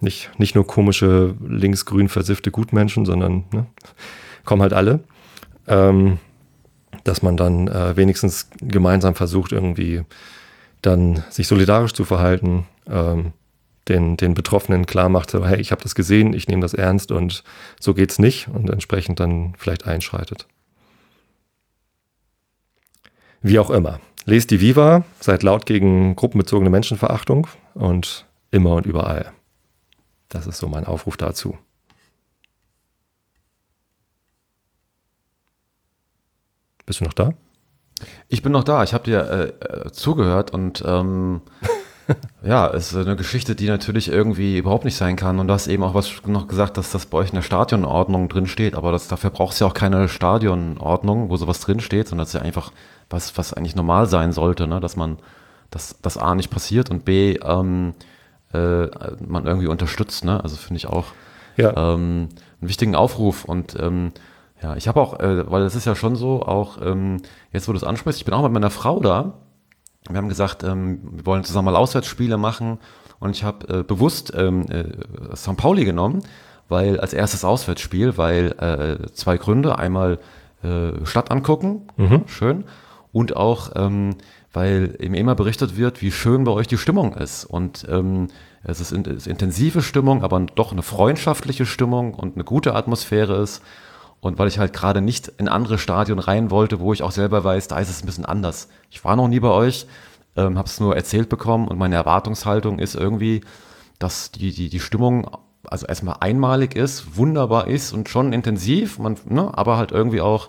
[0.00, 3.66] Nicht, nicht nur komische linksgrün versiffte Gutmenschen, sondern ne,
[4.44, 5.00] kommen halt alle.
[5.66, 6.18] Ähm,
[7.04, 10.02] dass man dann äh, wenigstens gemeinsam versucht, irgendwie
[10.82, 13.32] dann sich solidarisch zu verhalten, ähm,
[13.88, 17.42] den, den Betroffenen klar macht, hey, ich habe das gesehen, ich nehme das ernst und
[17.80, 20.46] so geht's nicht und entsprechend dann vielleicht einschreitet.
[23.40, 23.98] Wie auch immer.
[24.24, 29.32] Lest die Viva, seid laut gegen gruppenbezogene Menschenverachtung und immer und überall.
[30.28, 31.58] Das ist so mein Aufruf dazu.
[36.86, 37.34] Bist du noch da?
[38.28, 38.82] Ich bin noch da.
[38.82, 41.42] Ich habe dir äh, äh, zugehört und ähm,
[42.42, 45.38] ja, es ist eine Geschichte, die natürlich irgendwie überhaupt nicht sein kann.
[45.38, 48.28] Und du hast eben auch was noch gesagt, dass das bei euch in der Stadionordnung
[48.28, 48.74] drin steht.
[48.74, 52.34] Aber das, dafür braucht es ja auch keine Stadionordnung, wo sowas drin steht, sondern das
[52.34, 52.72] ist ja einfach
[53.12, 54.80] was, was eigentlich normal sein sollte, ne?
[54.80, 55.18] dass man,
[55.70, 57.94] dass das A nicht passiert und B, ähm,
[58.52, 58.86] äh,
[59.26, 60.24] man irgendwie unterstützt.
[60.24, 60.42] Ne?
[60.42, 61.06] Also finde ich auch
[61.56, 61.70] ja.
[61.70, 62.28] ähm,
[62.60, 64.12] einen wichtigen Aufruf und ähm,
[64.62, 67.18] ja, ich habe auch, äh, weil es ist ja schon so, auch ähm,
[67.52, 69.34] jetzt, wo du es ansprichst, ich bin auch mit meiner Frau da.
[70.08, 72.78] Wir haben gesagt, ähm, wir wollen zusammen mal Auswärtsspiele machen
[73.18, 75.56] und ich habe äh, bewusst ähm, äh, St.
[75.56, 76.22] Pauli genommen,
[76.68, 80.18] weil als erstes Auswärtsspiel, weil äh, zwei Gründe, einmal
[80.62, 82.22] äh, Stadt angucken, mhm.
[82.26, 82.64] schön,
[83.12, 84.16] und auch, ähm,
[84.52, 88.28] weil eben immer berichtet wird, wie schön bei euch die Stimmung ist und ähm,
[88.64, 93.36] es ist, in, ist intensive Stimmung, aber doch eine freundschaftliche Stimmung und eine gute Atmosphäre
[93.42, 93.62] ist.
[94.20, 97.42] Und weil ich halt gerade nicht in andere Stadien rein wollte, wo ich auch selber
[97.42, 98.68] weiß, da ist es ein bisschen anders.
[98.88, 99.86] Ich war noch nie bei euch,
[100.36, 103.40] ähm, habe es nur erzählt bekommen und meine Erwartungshaltung ist irgendwie,
[103.98, 105.28] dass die, die, die Stimmung
[105.64, 110.48] also erstmal einmalig ist, wunderbar ist und schon intensiv, man, ne, aber halt irgendwie auch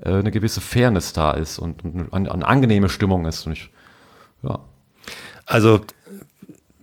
[0.00, 3.46] äh, eine gewisse Fairness da ist und, und eine, eine, angenehme Stimmung ist.
[3.46, 3.70] Und ich,
[4.42, 4.58] ja.
[5.46, 5.80] Also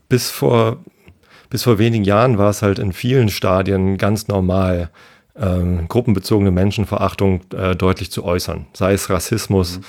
[0.09, 0.77] bis vor,
[1.49, 4.89] bis vor wenigen Jahren war es halt in vielen Stadien ganz normal,
[5.35, 8.67] ähm, gruppenbezogene Menschenverachtung äh, deutlich zu äußern.
[8.73, 9.79] Sei es Rassismus,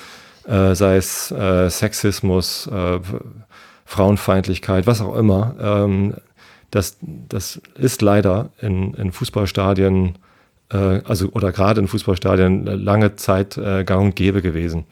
[0.45, 0.51] mhm.
[0.51, 2.99] äh, sei es äh, Sexismus, äh,
[3.85, 5.55] Frauenfeindlichkeit, was auch immer.
[5.59, 6.15] Ähm,
[6.71, 10.17] das, das ist leider in, in Fußballstadien,
[10.69, 14.85] also oder gerade in Fußballstadien lange Zeit äh, gang und gäbe gewesen.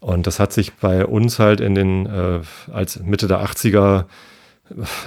[0.00, 2.06] Und das hat sich bei uns halt in den,
[2.70, 4.04] als Mitte der 80er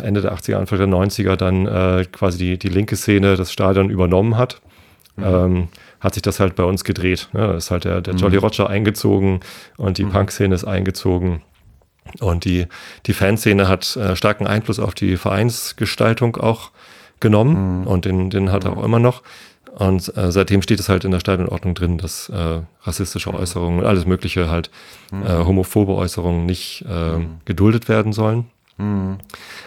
[0.02, 3.90] Ende der 80er, Anfang der 90er dann äh, quasi die, die linke Szene das Stadion
[3.90, 4.60] übernommen hat
[5.18, 5.24] mhm.
[5.26, 5.68] ähm,
[6.00, 7.30] hat sich das halt bei uns gedreht.
[7.34, 7.42] Ne?
[7.42, 8.20] Da ist halt der, der mhm.
[8.20, 9.42] Jolly Roger eingezogen
[9.78, 10.12] und die mhm.
[10.12, 11.42] Punk-Szene ist eingezogen.
[12.22, 12.68] Und die,
[13.06, 16.72] die Fanszene hat äh, starken Einfluss auf die Vereinsgestaltung auch
[17.20, 17.88] genommen mhm.
[17.88, 19.24] und den, den hat er auch immer noch.
[19.78, 23.86] Und äh, seitdem steht es halt in der Stadionordnung drin, dass äh, rassistische Äußerungen und
[23.86, 24.72] alles Mögliche halt,
[25.12, 25.24] mhm.
[25.24, 27.38] äh, homophobe Äußerungen nicht äh, mhm.
[27.46, 28.46] geduldet werden sollen.
[28.78, 29.20] Mhm.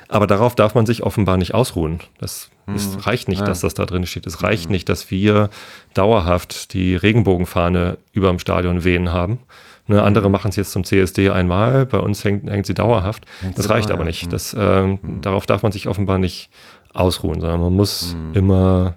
[0.08, 2.00] Aber darauf darf man sich offenbar nicht ausruhen.
[2.18, 2.74] Das mhm.
[2.74, 3.46] ist, reicht nicht, ja.
[3.46, 4.26] dass das da drin steht.
[4.26, 4.72] Es reicht mhm.
[4.72, 5.48] nicht, dass wir
[5.94, 9.38] dauerhaft die Regenbogenfahne über dem Stadion wehen haben.
[9.86, 10.32] Ne, andere mhm.
[10.32, 13.26] machen es jetzt zum CSD einmal, bei uns hängt, hängt sie dauerhaft.
[13.42, 14.32] Hängt das reicht aber nicht.
[14.32, 16.50] Das, äh, darauf darf man sich offenbar nicht
[16.92, 18.96] ausruhen, sondern man muss immer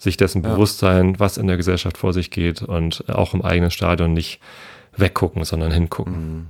[0.00, 0.50] sich dessen ja.
[0.50, 4.40] bewusst sein, was in der Gesellschaft vor sich geht und auch im eigenen Stadion nicht
[4.96, 6.48] weggucken, sondern hingucken.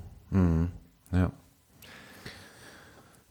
[1.13, 1.31] Ja.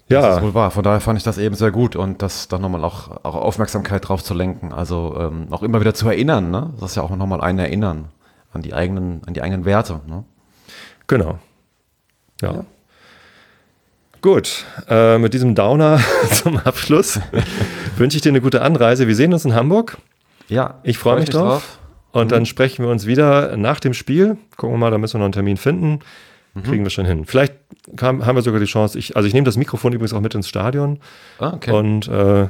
[0.10, 0.22] Ja.
[0.22, 0.72] Das ist wohl wahr.
[0.72, 4.08] Von daher fand ich das eben sehr gut und das dann nochmal auch, auch Aufmerksamkeit
[4.10, 4.74] drauf zu lenken.
[4.74, 6.74] Also ähm, auch immer wieder zu erinnern, ne?
[6.80, 8.10] Das ist ja auch nochmal ein Erinnern
[8.52, 10.02] an die eigenen, an die eigenen Werte.
[10.08, 10.26] Ne?
[11.08, 11.38] Genau.
[12.42, 12.54] Ja.
[12.54, 12.66] ja.
[14.22, 16.02] Gut, äh, mit diesem Downer
[16.32, 17.20] zum Abschluss
[17.98, 19.08] wünsche ich dir eine gute Anreise.
[19.08, 19.98] Wir sehen uns in Hamburg.
[20.50, 20.80] Ja.
[20.84, 21.44] Ich freue freu mich drauf.
[21.44, 21.80] drauf.
[22.12, 22.30] Und mhm.
[22.30, 24.38] dann sprechen wir uns wieder nach dem Spiel.
[24.58, 26.00] Gucken wir mal, da müssen wir noch einen Termin finden.
[26.54, 26.64] Mhm.
[26.64, 27.26] Kriegen wir schon hin.
[27.26, 27.54] Vielleicht
[27.96, 28.98] kam, haben wir sogar die Chance.
[28.98, 31.00] Ich, also ich nehme das Mikrofon übrigens auch mit ins Stadion.
[31.38, 31.72] Ah, okay.
[31.72, 32.48] Und äh,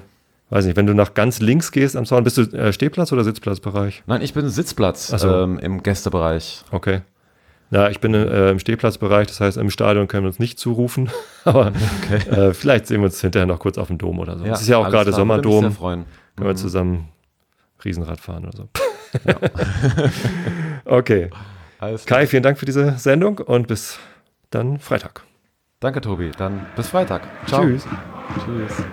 [0.49, 3.23] weiß nicht, wenn du nach ganz links gehst am Zaun, bist du äh, Stehplatz oder
[3.23, 4.03] Sitzplatzbereich?
[4.07, 5.29] Nein, ich bin Sitzplatz so.
[5.29, 6.63] ähm, im Gästebereich.
[6.71, 7.01] Okay.
[7.71, 11.09] Na, ich bin äh, im Stehplatzbereich, das heißt, im Stadion können wir uns nicht zurufen.
[11.45, 11.71] Aber
[12.03, 12.29] okay.
[12.29, 14.45] äh, vielleicht sehen wir uns hinterher noch kurz auf dem Dom oder so.
[14.45, 15.61] Es ist ja auch gerade Sommerdom.
[15.61, 16.05] Können freuen.
[16.37, 16.55] wir mhm.
[16.55, 17.09] zusammen
[17.83, 18.69] Riesenrad fahren oder so.
[19.25, 19.35] Ja.
[20.85, 21.29] okay.
[22.05, 23.99] Kai, vielen Dank für diese Sendung und bis
[24.49, 25.23] dann Freitag.
[25.79, 26.31] Danke, Tobi.
[26.37, 27.21] Dann bis Freitag.
[27.47, 27.61] Ciao.
[27.63, 27.87] Tschüss.
[28.45, 28.83] Tschüss.